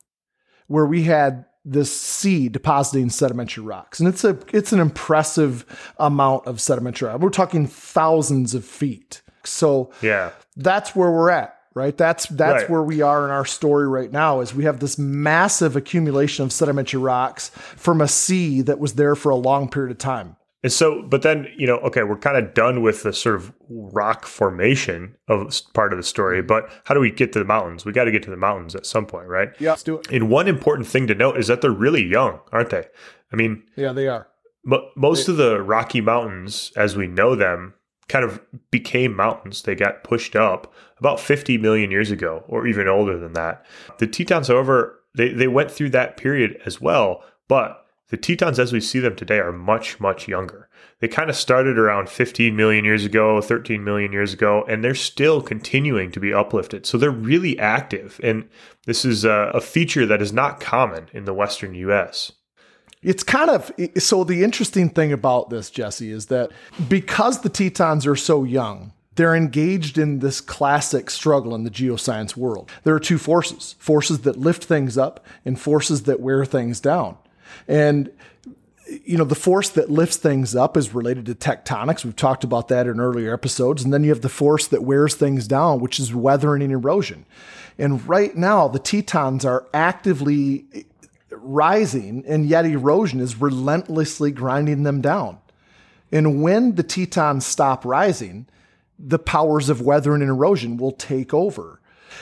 [0.68, 5.66] where we had this sea depositing sedimentary rocks, and it's a it's an impressive
[5.98, 7.10] amount of sedimentary.
[7.10, 7.20] rock.
[7.20, 9.22] We're talking thousands of feet.
[9.44, 10.32] So Yeah.
[10.58, 12.70] that's where we're at right that's that's Right.
[12.70, 16.52] where we are in our story right now is we have this massive accumulation of
[16.52, 20.72] sedimentary rocks from a sea that was there for a long period of time And
[20.74, 24.26] so, but then, you know, okay, we're kind of done with the sort of rock
[24.26, 26.48] formation of part of the story, mm-hmm.
[26.48, 27.86] but how do we get to the mountains?
[27.86, 29.50] We got to get to the mountains at some point, right?
[29.60, 30.12] Yeah, let's do it.
[30.12, 32.86] And one important thing to note is that they're really young, aren't they?
[33.32, 34.28] I mean, Yeah, they are.
[34.65, 37.74] mo- most of the Rocky Mountains, as we know them,
[38.10, 38.41] kind of
[38.72, 39.62] became mountains.
[39.62, 43.65] They got pushed up about 50 million years ago, or even older than that.
[44.00, 48.74] The Tetons, however, they, they went through that period as well, but the Tetons, as
[48.74, 50.67] we see them today, are much, much younger.
[51.00, 54.95] They kind of started around 15 million years ago, 13 million years ago, and they're
[54.95, 56.86] still continuing to be uplifted.
[56.86, 58.19] So they're really active.
[58.24, 58.50] And
[58.86, 62.32] this is a, a feature that is not common in the Western US.
[63.02, 66.52] It's kind of so the interesting thing about this, Jesse, is that
[66.89, 72.36] because the Tetons are so young, they're engaged in this classic struggle in the geoscience
[72.36, 72.69] world.
[72.84, 77.17] There are two forces forces that lift things up and forces that wear things down.
[77.68, 78.12] And
[79.06, 82.04] you know, the force that lifts things up is related to tectonics.
[82.04, 83.84] We've talked about that in earlier episodes.
[83.84, 87.26] And then you have the force that wears things down, which is weathering and erosion.
[87.78, 90.66] And right now, the Tetons are actively
[91.32, 95.38] rising, and yet erosion is relentlessly grinding them down.
[96.12, 98.48] And when the Tetons stop rising,
[98.98, 101.80] the powers of weathering and erosion will take over.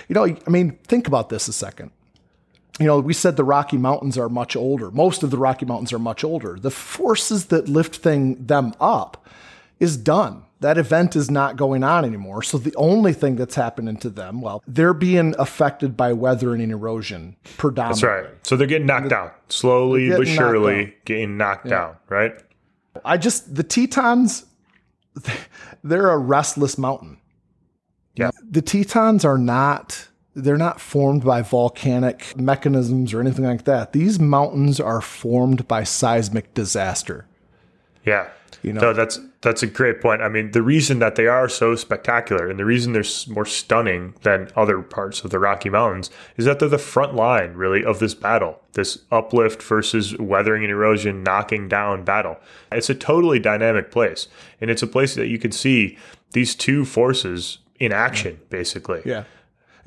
[0.09, 1.91] You know, I mean, think about this a second
[2.79, 4.91] you know, we said the Rocky Mountains are much older.
[4.91, 6.59] Most of the Rocky Mountains are much older.
[6.59, 9.25] The forces that lift thing, them up
[9.79, 10.43] is done.
[10.59, 12.41] That event is not going on anymore.
[12.41, 16.71] So the only thing that's happening to them, well, they're being affected by weathering and
[16.71, 18.07] erosion predominantly.
[18.07, 18.45] That's right.
[18.45, 22.33] So they're getting knocked down slowly but getting knocked surely, getting knocked down, right?
[23.05, 24.45] I just the Tetons,
[25.83, 27.17] they're a restless mountain.
[28.15, 28.31] Yeah.
[28.49, 33.91] The Tetons are not they're not formed by volcanic mechanisms or anything like that.
[33.91, 37.25] These mountains are formed by seismic disaster.
[38.05, 38.29] Yeah.
[38.63, 38.81] You know.
[38.81, 40.21] no, that's that's a great point.
[40.21, 44.15] I mean, the reason that they are so spectacular and the reason they're more stunning
[44.23, 47.99] than other parts of the Rocky Mountains is that they're the front line, really, of
[47.99, 48.59] this battle.
[48.73, 52.37] This uplift versus weathering and erosion, knocking down battle.
[52.71, 54.27] It's a totally dynamic place,
[54.59, 55.97] and it's a place that you can see
[56.31, 59.01] these two forces in action, basically.
[59.05, 59.23] Yeah.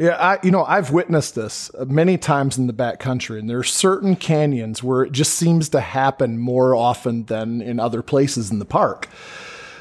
[0.01, 3.59] Yeah, I you know, I've witnessed this uh, many times in the backcountry and there
[3.59, 8.51] are certain canyons where it just seems to happen more often than in other places
[8.51, 9.09] in the park.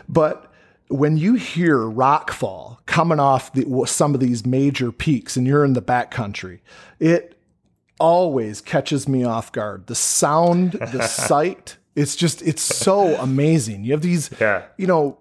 [0.09, 0.51] But
[0.89, 5.63] when you hear rock fall coming off the, some of these major peaks and you're
[5.63, 6.59] in the backcountry,
[6.99, 7.39] it
[7.97, 9.87] always catches me off guard.
[9.87, 13.85] The sound, the sight, it's just it's so amazing.
[13.85, 14.63] You have these Yeah.
[14.77, 15.18] you know,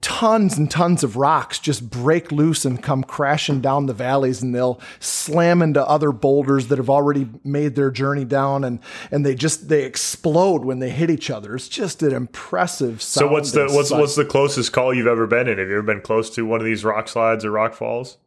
[0.00, 4.54] tons and tons of rocks just break loose and come crashing down the valleys and
[4.54, 8.78] they'll slam into other boulders that have already made their journey down and
[9.10, 13.26] and they just they explode when they hit each other it's just an impressive So
[13.26, 13.98] what's the what's sight.
[13.98, 15.58] what's the closest call you've ever been in?
[15.58, 18.18] Have you ever been close to one of these rock slides or rock falls?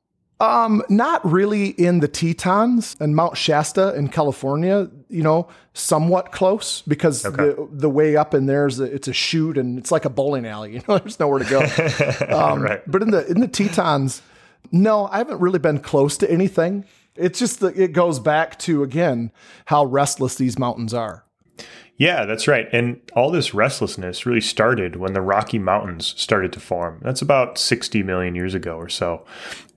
[0.42, 4.90] Um, not really in the Tetons and Mount Shasta in California.
[5.12, 9.14] You know, somewhat close because the the way up in there is a, it's a
[9.14, 10.72] chute and it's like a bowling alley.
[10.76, 11.62] You know, there's nowhere to go.
[12.36, 12.82] Um, Right.
[12.90, 14.22] But in the in the Tetons,
[14.72, 16.86] no, I haven't really been close to anything.
[17.16, 19.32] It's just that it goes back to again
[19.66, 21.26] how restless these mountains are.
[22.02, 22.68] Yeah, that's right.
[22.74, 26.98] And all this restlessness really started when the Rocky Mountains started to form.
[27.04, 29.24] That's about 60 million years ago or so.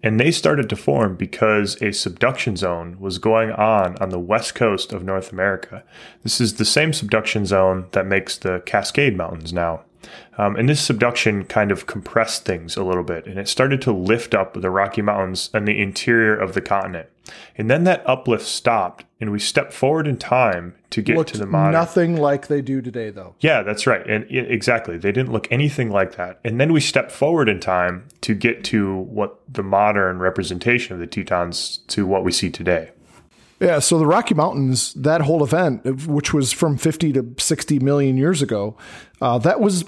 [0.03, 4.55] And they started to form because a subduction zone was going on on the west
[4.55, 5.85] coast of North America.
[6.23, 9.85] This is the same subduction zone that makes the Cascade Mountains now.
[10.37, 13.93] Um, and this subduction kind of compressed things a little bit, and it started to
[13.93, 17.09] lift up the Rocky Mountains and the interior of the continent.
[17.57, 21.39] And then that uplift stopped, and we stepped forward in time to get Looked to
[21.39, 21.73] the modern.
[21.73, 23.35] nothing like they do today, though.
[23.41, 24.07] Yeah, that's right.
[24.07, 26.39] And i exactly, they didn't look anything like that.
[26.45, 31.01] And then we stepped forward in time to get to what the modern representation of
[31.01, 32.91] the Tetons to what we see today.
[33.65, 38.17] Yeah, so the Rocky Mountains, that whole event, which was from 50 to 60 million
[38.19, 38.77] years ago,
[39.23, 39.85] uh, that was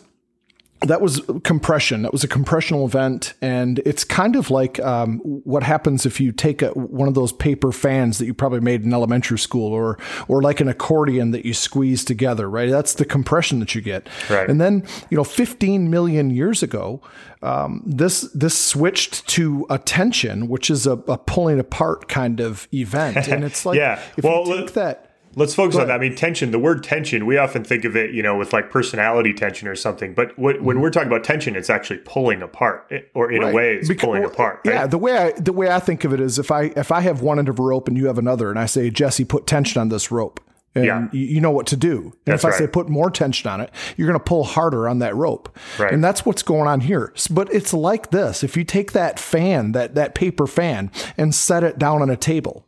[0.81, 2.03] that was compression.
[2.03, 6.33] That was a compressional event, and it's kind of like um, what happens if you
[6.33, 9.99] take a, one of those paper fans that you probably made in elementary school, or
[10.29, 12.49] or like an accordion that you squeeze together.
[12.51, 14.09] Right, that's the compression that you get.
[14.29, 14.49] Right.
[14.49, 17.01] And then you know, 15 million years ago,
[17.43, 22.69] um, this this switched to a tension, which is a, a pulling apart kind of
[22.75, 24.01] event, and it's like Yeah.
[24.17, 25.16] if Well, you take that.
[25.39, 25.97] Let's focus on that.
[25.97, 28.71] I mean, tension, the word tension, we often think of it, you know, with like
[28.71, 30.15] personality tension or something.
[30.15, 33.53] But what, when we're talking about tension, it's actually pulling apart, eh, or in a
[33.53, 34.61] way, it's Beca- pulling apart.
[34.65, 37.01] Yeah, the way I the way I think of it is if I if I
[37.03, 39.47] have one end of a rope and you have another, and I say Jesse, put
[39.47, 40.41] tension on this rope,
[40.75, 41.09] and Yeah.
[41.13, 42.03] you, know what to do.
[42.03, 44.89] And That's if I say put more tension on it, you're going to pull harder
[44.89, 45.55] on that rope.
[45.79, 45.93] Right.
[45.93, 47.13] And that's what's going on here.
[47.31, 51.63] But it's like this: if you take that fan, that that paper fan, and set
[51.65, 52.66] it down on a table,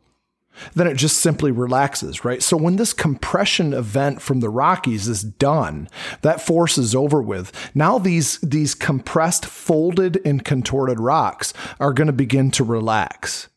[0.73, 2.41] then it just simply relaxes, right?
[2.41, 5.89] So when this compression event from the Rockies is done,
[6.21, 7.51] that force is over with.
[7.75, 13.47] Now these these compressed, folded, and contorted rocks are going to begin to relax.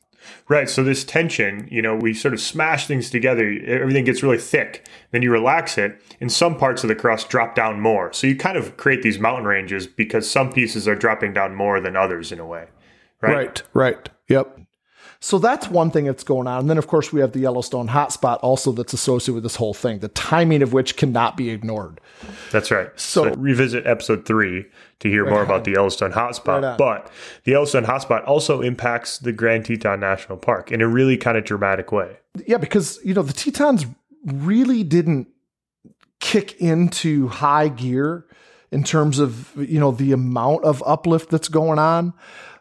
[0.48, 0.68] Right.
[0.68, 3.56] So this tension, you know, we sort of smash things together.
[3.66, 4.86] Everything gets really thick.
[5.10, 8.12] Then you relax it, and some parts of the crust drop down more.
[8.12, 11.80] So you kind of create these mountain ranges because some pieces are dropping down more
[11.80, 12.66] than others in a way.
[13.20, 13.34] Right.
[13.34, 14.08] Right, right.
[14.28, 14.61] Yep.
[15.24, 16.58] So that's one thing that's going on.
[16.62, 19.72] And then, of course, we have the Yellowstone hotspot also that's associated with this whole
[19.72, 22.00] thing, the timing of which cannot be ignored.
[22.50, 22.88] That's right.
[22.96, 24.66] So- So, revisit episode three
[24.98, 26.62] to hear more about the Yellowstone hotspot.
[26.62, 27.08] Right but
[27.44, 31.44] the Yellowstone hotspot also impacts the Grand Teton National Park in a really kind of
[31.44, 32.16] dramatic way.
[32.46, 33.86] Yeah, because, you know, the Tetons
[34.24, 35.28] really didn't
[36.18, 38.26] kick into high gear
[38.72, 42.12] in terms of, you know, the amount of uplift that's going on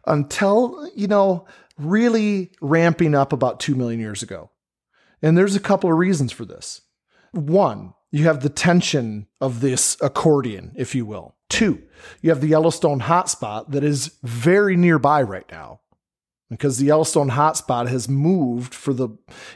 [0.05, 1.45] until, you know,
[1.85, 4.49] really ramping up about 2 million years ago.
[5.21, 6.81] And there's a couple of reasons for this.
[7.31, 11.35] One, you have the tension of this accordion, if you will.
[11.49, 11.81] Two,
[12.21, 15.81] you have the Yellowstone hotspot that is very nearby right now
[16.49, 19.09] because the Yellowstone hotspot has moved for the,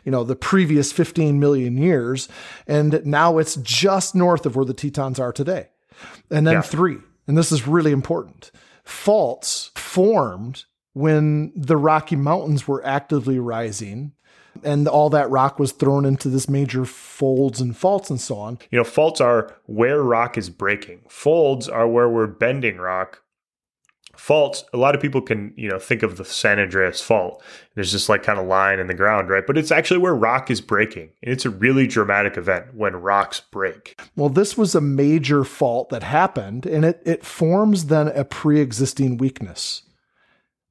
[0.04, 2.30] you know, the previous 15 million years.
[2.68, 5.68] And now it's just north of where the Tetons are today.
[6.30, 6.62] And then Yeah.
[6.62, 8.52] three, and this is really important
[8.84, 14.14] faults formed when the Rocky Mountains were actively rising
[14.64, 18.60] and all that rock was thrown into this major folds and faults and so on.
[18.72, 21.02] You know, faults are where rock is breaking.
[21.10, 23.22] Folds are where we're bending rock.
[24.16, 27.44] Faults, a lot of people can, you know, think of the San Andreas fault.
[27.74, 29.46] There's this like kind of line in the ground, right?
[29.46, 31.10] But it's actually where rock is breaking.
[31.22, 34.02] And it's a really dramatic event when rocks break.
[34.16, 38.62] Well, this was a major fault that happened, and it, it forms then a pre
[38.62, 39.82] existing weakness.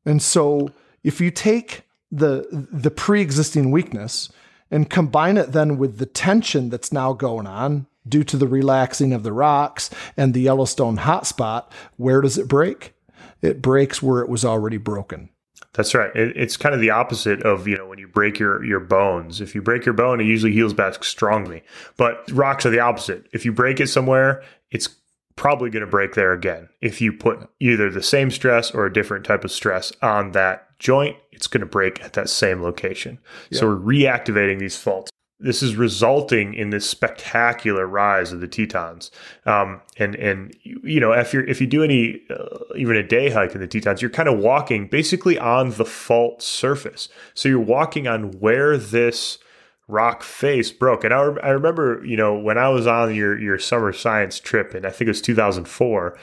[0.05, 0.71] And so
[1.03, 4.31] if you take the the pre existing weakness
[4.71, 9.13] and combine it then with the tension that's now going on due to the relaxing
[9.13, 12.95] of the rocks and the Yellowstone hotspot, where does it break?
[13.43, 15.31] It breaks where it was already broken.
[15.75, 16.15] That's right.
[16.15, 19.41] It, it's kind of the opposite of you know when you break your your bones.
[19.41, 21.63] If you break your bone, it usually heals back strongly.
[21.97, 23.27] But rocks are the opposite.
[23.33, 24.89] If you break it somewhere, it's
[25.37, 26.69] probably going to break there again.
[26.81, 30.79] If you put either the same stress or a different type of stress on that
[30.79, 33.19] joint, it's going to break at that same location.
[33.53, 35.11] So we're reactivating these faults.
[35.41, 39.11] This is resulting in this spectacular rise of the Tetons.
[39.45, 43.03] Um, and and you you know if you if you do any uh, even a
[43.03, 47.09] day hike in the Tetons, you're kind of walking basically on the fault surface.
[47.35, 49.39] So you're walking on where this
[49.89, 51.05] rock face broke.
[51.05, 54.75] And I, I remember, you know, when I was on your your summer science trip,
[54.75, 56.19] and I think it was 2004,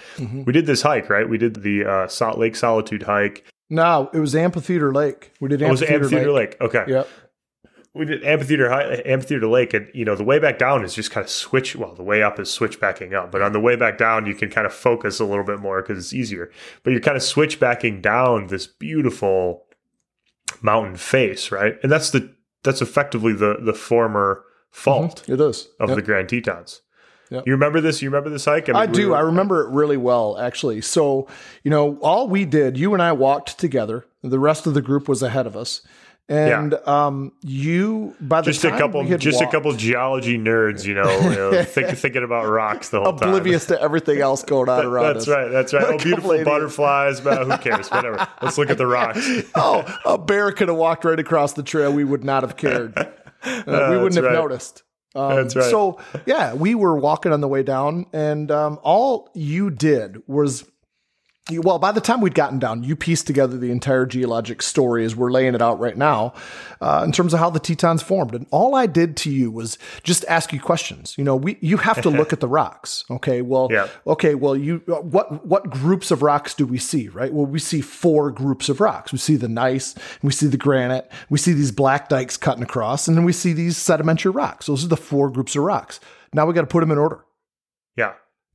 [0.45, 1.28] we did this hike, right?
[1.28, 3.45] We did the uh, Salt Lake Solitude hike.
[3.69, 5.32] No, it was Amphitheater Lake.
[5.39, 6.60] We did It was Amphitheater, Amphitheater Lake.
[6.60, 6.62] Lake.
[6.76, 6.91] Okay.
[6.91, 7.08] Yep.
[7.93, 11.12] We did Amphitheater Hi- Amphitheater Lake, and you know the way back down is just
[11.12, 11.76] kind of switch.
[11.76, 14.50] Well, the way up is switchbacking up, but on the way back down, you can
[14.50, 16.52] kind of focus a little bit more because it's easier.
[16.84, 19.65] But you're kind of switchbacking down this beautiful
[20.62, 21.76] mountain face, right?
[21.84, 25.34] And that's the that's effectively the the former fault mm-hmm.
[25.34, 25.67] It is.
[25.80, 25.95] of Yep.
[25.95, 26.82] the Grand Tetons.
[27.30, 27.47] Yep.
[27.47, 28.02] You remember this?
[28.02, 28.67] You remember this hike?
[28.69, 29.13] I mean, we do.
[29.13, 30.82] I remember it really well, actually.
[30.82, 31.28] So,
[31.63, 34.06] you know, all we did, you and I walked together.
[34.21, 35.82] The rest of the group was ahead of us,
[36.31, 40.93] and um, you by the just a couple, just walked, a couple geology nerds, you
[40.93, 43.29] know, you know think, thinking about rocks the whole time.
[43.29, 45.13] oblivious to everything else going on around you.
[45.13, 45.35] That's us.
[45.35, 45.47] right.
[45.49, 45.83] That's right.
[45.83, 46.49] Oh, beautiful idiots.
[46.49, 47.19] butterflies.
[47.19, 47.89] But who cares?
[47.89, 48.27] Whatever.
[48.41, 49.27] Let's look at the rocks.
[49.55, 51.91] oh, a bear could have walked right across the trail.
[51.91, 52.97] We would not have cared.
[52.97, 53.11] Uh,
[53.43, 54.33] we wouldn't have right.
[54.33, 54.83] noticed.
[55.13, 55.69] Um, That's right.
[55.69, 60.63] So yeah, we were walking on the way down, and um, all you did was.
[61.59, 65.15] Well, by the time we'd gotten down, you pieced together the entire geologic story as
[65.15, 66.33] we're laying it out right now,
[66.79, 68.33] uh, in terms of how the Tetons formed.
[68.35, 71.15] And all I did to you was just ask you questions.
[71.17, 73.05] You know, we you have to look at the rocks.
[73.09, 73.87] Okay, well, Yeah.
[74.07, 77.07] okay, well, you what what groups of rocks do we see?
[77.09, 77.33] Right.
[77.33, 79.11] Well, we see four groups of rocks.
[79.11, 83.07] We see the gneiss, we see the granite, we see these black dikes cutting across,
[83.07, 84.67] and then we see these sedimentary rocks.
[84.67, 85.99] Those are the four groups of rocks.
[86.33, 87.23] Now we got to put them in order.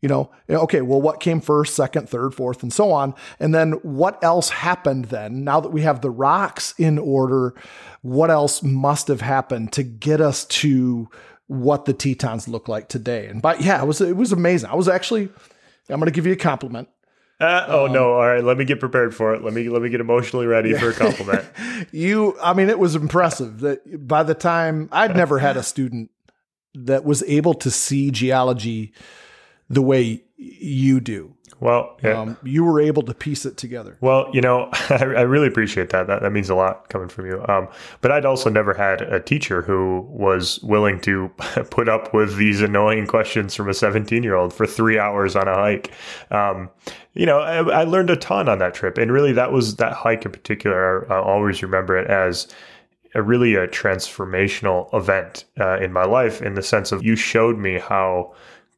[0.09, 0.29] Yeah.
[0.49, 3.15] You know, okay, well, what came first, second, third, fourth, and so on?
[3.41, 5.45] And then what else happened then?
[5.45, 7.55] Now that we have the rocks in order,
[8.03, 11.09] what else must have happened to get us to
[11.49, 13.27] what the Tetons look like today?
[13.27, 14.71] And by yeah, it was it was amazing.
[14.71, 15.29] I was actually,
[15.89, 16.89] I'm going to give you a compliment.
[17.39, 18.13] Uh, Um, oh no!
[18.15, 19.45] All right, let me get prepared for it.
[19.45, 21.45] Let me let me get emotionally ready for a compliment.
[21.93, 26.11] You, I mean, it was impressive that by the time I'd never had a student
[26.75, 28.93] that was able to see geology
[29.69, 31.37] the way you do.
[31.59, 32.21] Well, yeah.
[32.21, 33.97] Um, you were able to piece it together.
[34.03, 36.07] Well, you know, I, I really appreciate that.
[36.07, 36.21] that.
[36.21, 37.43] That means a lot coming from you.
[37.49, 37.69] Um,
[38.03, 41.29] but I'd also never had a teacher who was willing to
[41.71, 45.49] put up with these annoying questions from a 17 year old for three hours on
[45.49, 45.93] a hike.
[46.31, 46.69] Um,
[47.15, 48.99] you know, I, I, learned a ton on that trip.
[48.99, 51.11] And really, that was that hike in particular.
[51.11, 52.49] I'll always remember it as
[53.15, 57.57] a really a transformational event uh, in my life in the sense of you showed
[57.57, 58.35] me how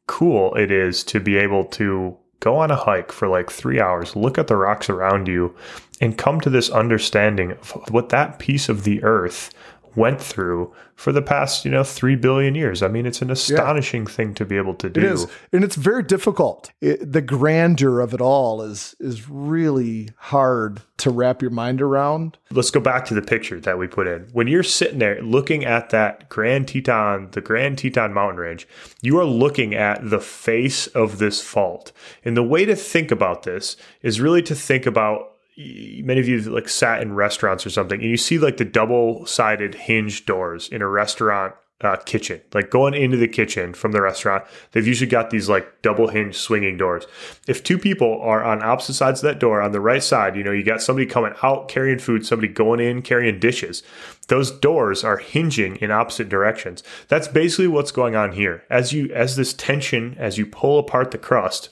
[0.09, 4.15] cool it is to be able to go on a hike for like three hours,
[4.15, 5.55] look at the rocks around you,
[6.01, 9.51] and come to this understanding of what that piece of the earth
[9.95, 12.83] went through for the past, you know, three billion years.
[12.83, 14.09] I mean, it's an astonishing yeah.
[14.09, 14.99] thing to be able to do.
[14.99, 16.71] It is, and it's very difficult.
[16.81, 22.37] It, the grandeur of it all is is really hard to wrap your mind around.
[22.51, 24.27] Let's go back to the picture that we put in.
[24.33, 28.67] When you're sitting there looking at that Grand Teton, the Grand Teton mountain range,
[29.01, 31.91] you are looking at the face of this fault.
[32.25, 36.39] And the way to think about this is really to think about many of you
[36.41, 40.69] like sat in restaurants or something and you see like the double sided hinge doors
[40.69, 45.09] in a restaurant uh, kitchen, like going into the kitchen from the restaurant, they've usually
[45.09, 47.05] got these like double hinge swinging doors.
[47.47, 50.43] If two people are on opposite sides of that door, on the right side, you
[50.43, 53.81] know, you got somebody coming out carrying food, somebody going in carrying dishes.
[54.27, 56.83] Those doors are hinging in opposite directions.
[57.07, 58.63] That's basically what's going on here.
[58.69, 61.69] As you, as this tension, as you pull apart the crust,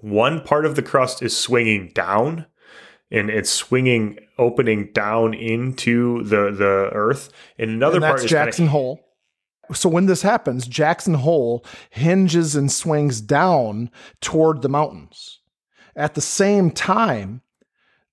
[0.00, 2.46] one part of the crust is swinging down
[3.10, 7.30] and it's swinging, opening down into the the earth.
[7.58, 9.00] And another and part is Jackson kinda, Hole.
[9.72, 13.90] So when this happens, Jackson Hole hinges and swings down
[14.20, 15.40] toward the mountains.
[15.96, 17.42] At the same time,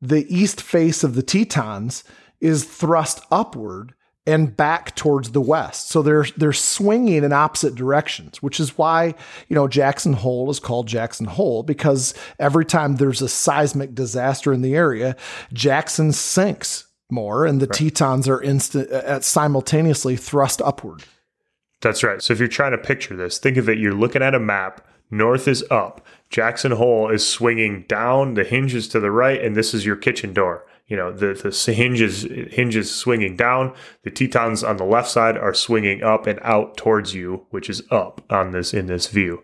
[0.02, 2.04] the east face of the Tetons
[2.40, 3.94] is thrust upward
[4.28, 5.90] and back towards the west.
[5.90, 9.16] So they're they're swinging in opposite directions, which is why,
[9.48, 14.54] you know, Jackson Hole is called Jackson Hole because every time there's a seismic disaster
[14.54, 15.16] in the area,
[15.54, 17.76] Jackson sinks more and the right.
[17.76, 21.04] Tetons are instant uh, simultaneously thrust upward.
[21.82, 22.22] That's right.
[22.22, 24.88] So if you're trying to picture this, think of it you're looking at a map,
[25.10, 29.74] north is up, Jackson Hole is swinging down, the hinges to the right and this
[29.74, 33.74] is your kitchen door you know the the hinges hinges swinging down.
[34.04, 37.82] The tetons on the left side are swinging up and out towards you which is
[37.90, 39.42] up on this in this view.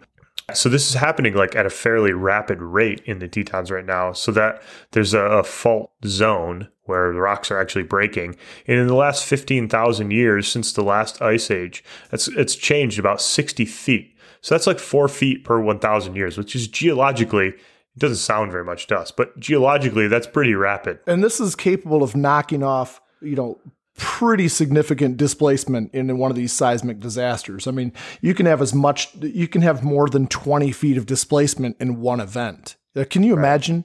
[0.53, 4.11] So this is happening like at a fairly rapid rate in the tetons right now
[4.11, 8.35] so that there's a, a fault zone where the rocks are actually breaking.
[8.67, 11.81] And in the last 15,000 years since the last ice age
[12.11, 14.17] it's it's changed about 60 feet.
[14.41, 17.53] So that's like 4 feet per 1000 years which is geologically
[17.97, 20.99] it doesn't sound very much to us, but geologically, that's pretty rapid.
[21.07, 23.59] And this is capable of knocking off, you know,
[23.97, 27.65] pretty significant displacement in one of these seismic disasters.
[27.65, 27.91] I mean,
[28.21, 31.99] you can have as much, you can have more than 20 feet of displacement in
[31.99, 32.75] one event.
[32.95, 33.41] Uh, can you right.
[33.41, 33.83] imagine?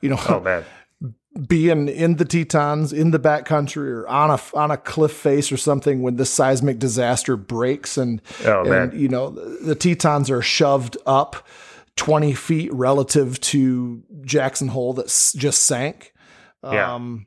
[0.00, 0.64] You know, oh man,
[1.46, 5.56] being in the Tetons, in the backcountry, or on a on a cliff face or
[5.56, 10.96] something when this seismic disaster breaks, and, oh, and you know the Tetons are shoved
[11.06, 11.46] up
[11.96, 16.12] 20 feet relative to Jackson Hole that just sank.
[16.64, 16.94] Yeah.
[16.94, 17.26] Um,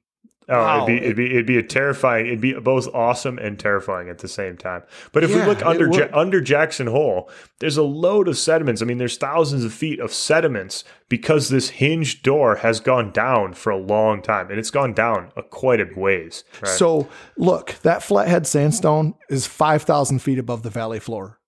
[0.52, 0.88] Oh, wow.
[0.88, 2.26] it'd be it'd be it'd be a terrifying.
[2.26, 4.82] It'd be both awesome and terrifying at the same time.
[5.12, 8.82] But if yeah, we look under ja- under Jackson Hole, there's a load of sediments.
[8.82, 13.54] I mean, there's thousands of feet of sediments because this hinged door has gone down
[13.54, 16.44] for a long time, and it's gone down a quite a ways.
[16.64, 16.72] Right?
[16.72, 17.08] So
[17.38, 21.40] look, that flathead sandstone is five thousand feet above the valley floor.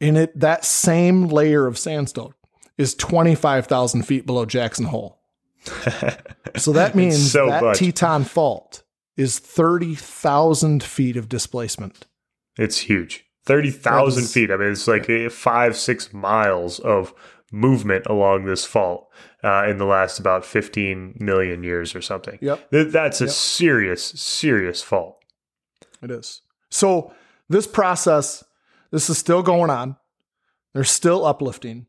[0.00, 2.34] In it, that same layer of sandstone
[2.78, 5.18] is 25,000 feet below Jackson Hole.
[6.56, 7.78] so that means so that much.
[7.78, 8.82] Teton Fault
[9.16, 12.06] is 30,000 feet of displacement.
[12.56, 13.26] It's huge.
[13.44, 14.50] 30,000 feet.
[14.50, 17.12] I mean, it's like five, six miles of
[17.50, 19.08] movement along this fault
[19.42, 22.38] uh, in the last about 15 million years or something.
[22.40, 22.68] Yep.
[22.70, 23.32] That's a yep.
[23.32, 25.22] serious, serious fault.
[26.02, 26.42] It is.
[26.70, 27.12] So
[27.48, 28.44] this process,
[28.90, 29.96] this is still going on.
[30.74, 31.86] They're still uplifting.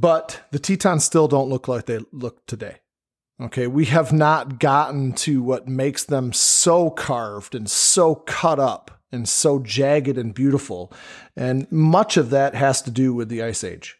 [0.00, 2.76] But the Tetons still don't look like they look today.
[3.38, 9.02] Okay, we have not gotten to what makes them so carved and so cut up
[9.12, 10.92] and so jagged and beautiful.
[11.36, 13.98] And much of that has to do with the ice age.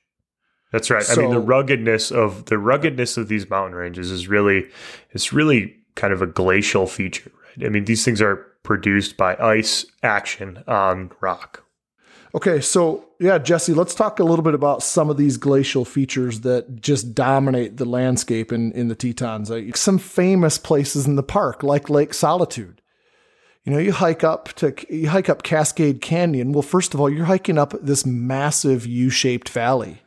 [0.73, 1.03] That's right.
[1.03, 4.69] So, I mean the ruggedness of the ruggedness of these mountain ranges is really
[5.11, 7.67] it's really kind of a glacial feature, right?
[7.67, 11.65] I mean these things are produced by ice action on rock.
[12.35, 16.41] Okay, so yeah, Jesse, let's talk a little bit about some of these glacial features
[16.41, 19.51] that just dominate the landscape in, in the Tetons.
[19.51, 22.81] Like some famous places in the park, like Lake Solitude.
[23.65, 26.53] You know, you hike up to you hike up Cascade Canyon.
[26.53, 30.01] Well, first of all, you're hiking up this massive U-shaped valley,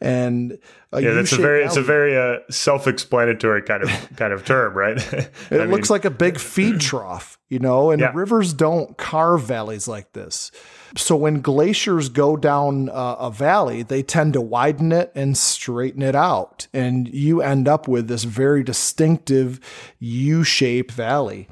[0.00, 0.58] and
[0.92, 4.44] a yeah, that's a very valley, it's a very uh, self-explanatory kind of kind of
[4.44, 4.96] term, right?
[5.12, 8.12] it mean, looks like a big feed trough, you know, and yeah.
[8.14, 10.50] rivers don't carve valleys like this.
[10.96, 16.02] So when glaciers go down uh, a valley, they tend to widen it and straighten
[16.02, 16.66] it out.
[16.72, 19.60] And you end up with this very distinctive
[19.98, 21.48] U shaped valley.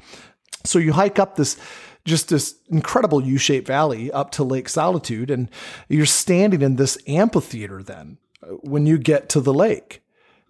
[0.63, 1.57] So you hike up this
[2.07, 5.49] just this incredible U-shaped valley up to Lake Solitude, and
[5.89, 7.83] you're standing in this amphitheater.
[7.83, 10.01] Then, uh, when you get to the lake,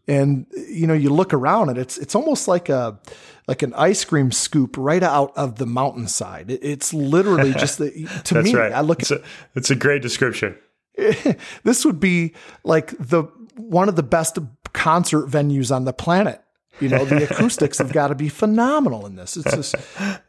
[0.07, 2.99] and you know you look around, and it's it's almost like a
[3.47, 6.51] like an ice cream scoop right out of the mountainside.
[6.51, 7.91] It's literally just the,
[8.25, 8.55] to That's me.
[8.55, 8.71] Right.
[8.71, 9.01] I look.
[9.01, 9.21] It's a,
[9.55, 10.57] it's a great description.
[11.63, 12.33] this would be
[12.63, 13.23] like the
[13.55, 14.37] one of the best
[14.73, 16.41] concert venues on the planet.
[16.79, 19.35] You know, the acoustics have got to be phenomenal in this.
[19.35, 19.75] It's just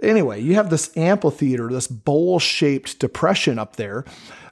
[0.03, 0.41] anyway.
[0.41, 4.05] You have this amphitheater, this bowl-shaped depression up there.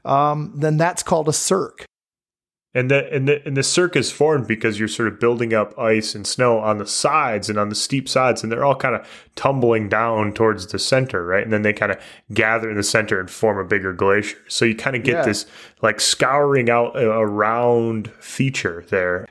[0.04, 1.86] Um, then that's called a cirque.
[2.76, 6.14] And the and the and the cirques formed because you're sort of building up ice
[6.14, 9.08] and snow on the sides and on the steep sides, and they're all kind of
[9.34, 11.42] tumbling down towards the center, right?
[11.42, 11.98] And then they kind of
[12.34, 14.36] gather in the center and form a bigger glacier.
[14.48, 15.22] So you kind of get yeah.
[15.24, 15.46] this
[15.80, 19.26] like scouring out around feature there.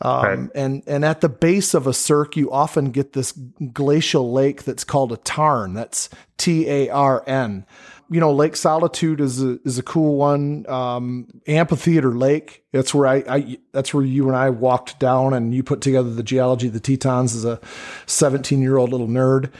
[0.00, 0.50] Um, right.
[0.56, 3.30] And and at the base of a cirque, you often get this
[3.72, 5.74] glacial lake that's called a tarn.
[5.74, 7.66] That's T A R N
[8.10, 10.68] you know, Lake Solitude is a, is a cool one.
[10.68, 12.64] Um, Amphitheater Lake.
[12.72, 16.10] That's where I, I, that's where you and I walked down and you put together
[16.10, 17.60] the geology of the Tetons as a
[18.06, 19.52] 17 year old little nerd.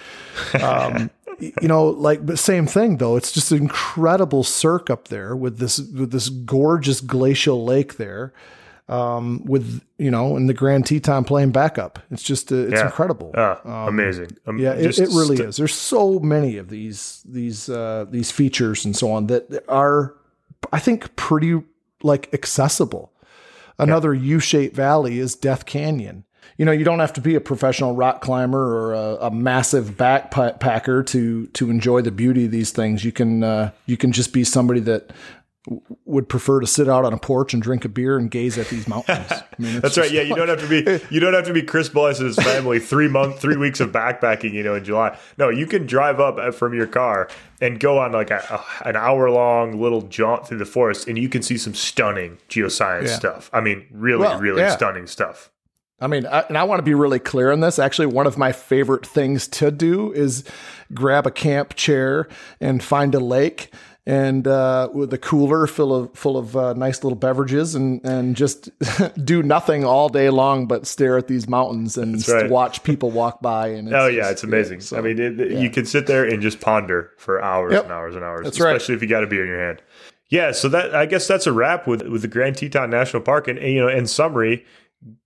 [0.61, 3.14] Um, you know, like, but same thing though.
[3.14, 8.32] It's just an incredible cirque up there with this, with this gorgeous glacial lake there
[8.91, 12.01] um, with you know, in the Grand Teton playing backup.
[12.11, 12.86] It's just uh, it's yeah.
[12.86, 13.30] incredible.
[13.34, 14.36] Uh, um, amazing.
[14.47, 15.57] Um, yeah, it, it, really st- is.
[15.57, 20.16] There's so many of these these uh, these features and so on that are,
[20.72, 21.62] I think, pretty
[22.03, 23.12] like accessible.
[23.78, 24.34] Another yeah.
[24.34, 26.24] U-shaped valley is Death Canyon.
[26.59, 29.93] You know, you don't have to be a professional rock climber or a, a massive
[29.93, 33.05] backpacker to to enjoy the beauty of these things.
[33.05, 35.12] You can uh, you can just be somebody that
[36.06, 38.68] would prefer to sit out on a porch and drink a beer and gaze at
[38.68, 39.30] these mountains.
[39.30, 40.11] I mean, That's right.
[40.11, 42.36] Yeah, you don't have to be you don't have to be Chris Bolhuis and his
[42.36, 44.52] family three month three weeks of backpacking.
[44.52, 45.18] You know, in July.
[45.36, 47.28] No, you can drive up uh, from your car
[47.61, 48.38] and go on like a,
[48.84, 52.38] a, an hour long little jaunt through the forest, and you can see some stunning
[52.48, 53.16] geoscience yeah.
[53.16, 53.50] stuff.
[53.52, 54.74] I mean, really, well, really yeah.
[54.74, 55.50] stunning stuff.
[56.00, 57.78] I mean, I, and I want to be really clear on this.
[57.78, 60.44] Actually, one of my favorite things to do is
[60.94, 62.26] grab a camp chair
[62.61, 63.70] and find a lake
[64.07, 68.34] and uh, with a cooler full of full of uh, nice little beverages and and
[68.34, 68.70] just
[69.24, 72.51] do nothing all day long but stare at these mountains and right.
[72.51, 73.68] watch people walk by.
[73.68, 74.80] And oh yeah, it's amazing.
[74.80, 75.59] Yeah, so, I mean, it, yeah.
[75.59, 77.84] you can sit there and just ponder for hours yep.
[77.84, 78.98] and hours and hours, that's especially right.
[78.98, 79.82] if you got a beer in your hand.
[80.28, 83.48] Yeah, so that I guess that's a wrap with with the Grand Teton National Park.
[83.48, 84.64] And, and you know, in summary,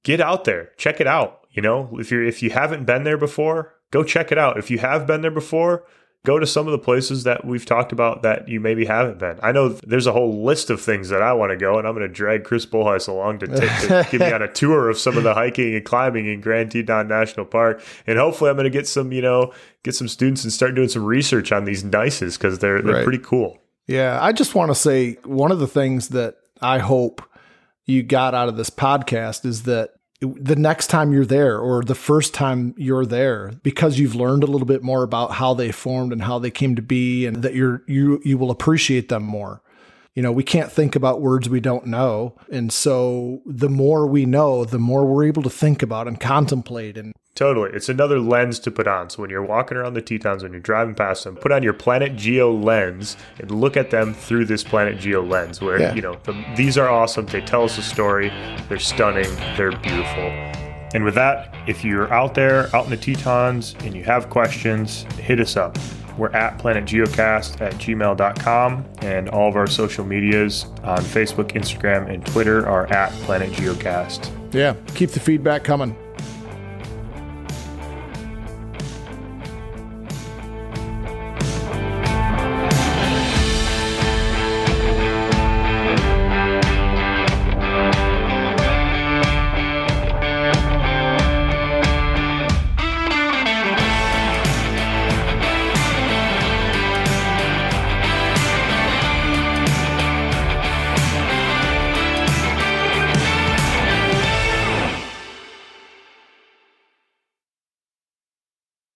[0.03, 1.47] get out there, check it out.
[1.51, 4.59] You know, if you're if you haven't been there before, go check it out.
[4.59, 5.85] If you have been there before
[6.25, 9.39] go to some of the places that we've talked about that you maybe haven't been.
[9.43, 11.95] I know there's a whole list of things that I want to go, and I'm
[11.95, 14.99] going to drag Chris Bolhuis along to, take, to give me on a tour of
[14.99, 17.83] some of the hiking and climbing in Grand Teton National Park.
[18.07, 19.53] And hopefully, I'm going to get some, you know,
[19.83, 23.05] get some students and start doing some research on these gneisses because they're they're right.
[23.05, 23.59] pretty cool.
[23.87, 27.23] Yeah, I just want to say one of the things that I hope
[27.85, 29.91] you got out of this podcast is that
[30.21, 34.47] the next time you're there or the first time you're there because you've learned a
[34.47, 37.55] little bit more about how they formed and how they came to be and that
[37.55, 39.61] you're you you will appreciate them more
[40.15, 44.25] you know we can't think about words we don't know and so the more we
[44.25, 47.71] know the more we're able to think about and contemplate and Totally.
[47.73, 49.11] It's another lens to put on.
[49.11, 51.73] So when you're walking around the Tetons, when you're driving past them, put on your
[51.73, 55.95] Planet Geo lens and look at them through this Planet Geo lens where, yeah.
[55.95, 57.27] you know, the, these are awesome.
[57.27, 58.29] They tell us a story.
[58.69, 59.35] They're stunning.
[59.57, 60.31] They're beautiful.
[60.95, 65.03] And with that, if you're out there, out in the Tetons, and you have questions,
[65.19, 65.77] hit us up.
[66.17, 72.25] We're at planetgeocast at gmail.com, and all of our social medias on Facebook, Instagram, and
[72.27, 74.31] Twitter are at planetgeocast.
[74.53, 75.97] Yeah, keep the feedback coming.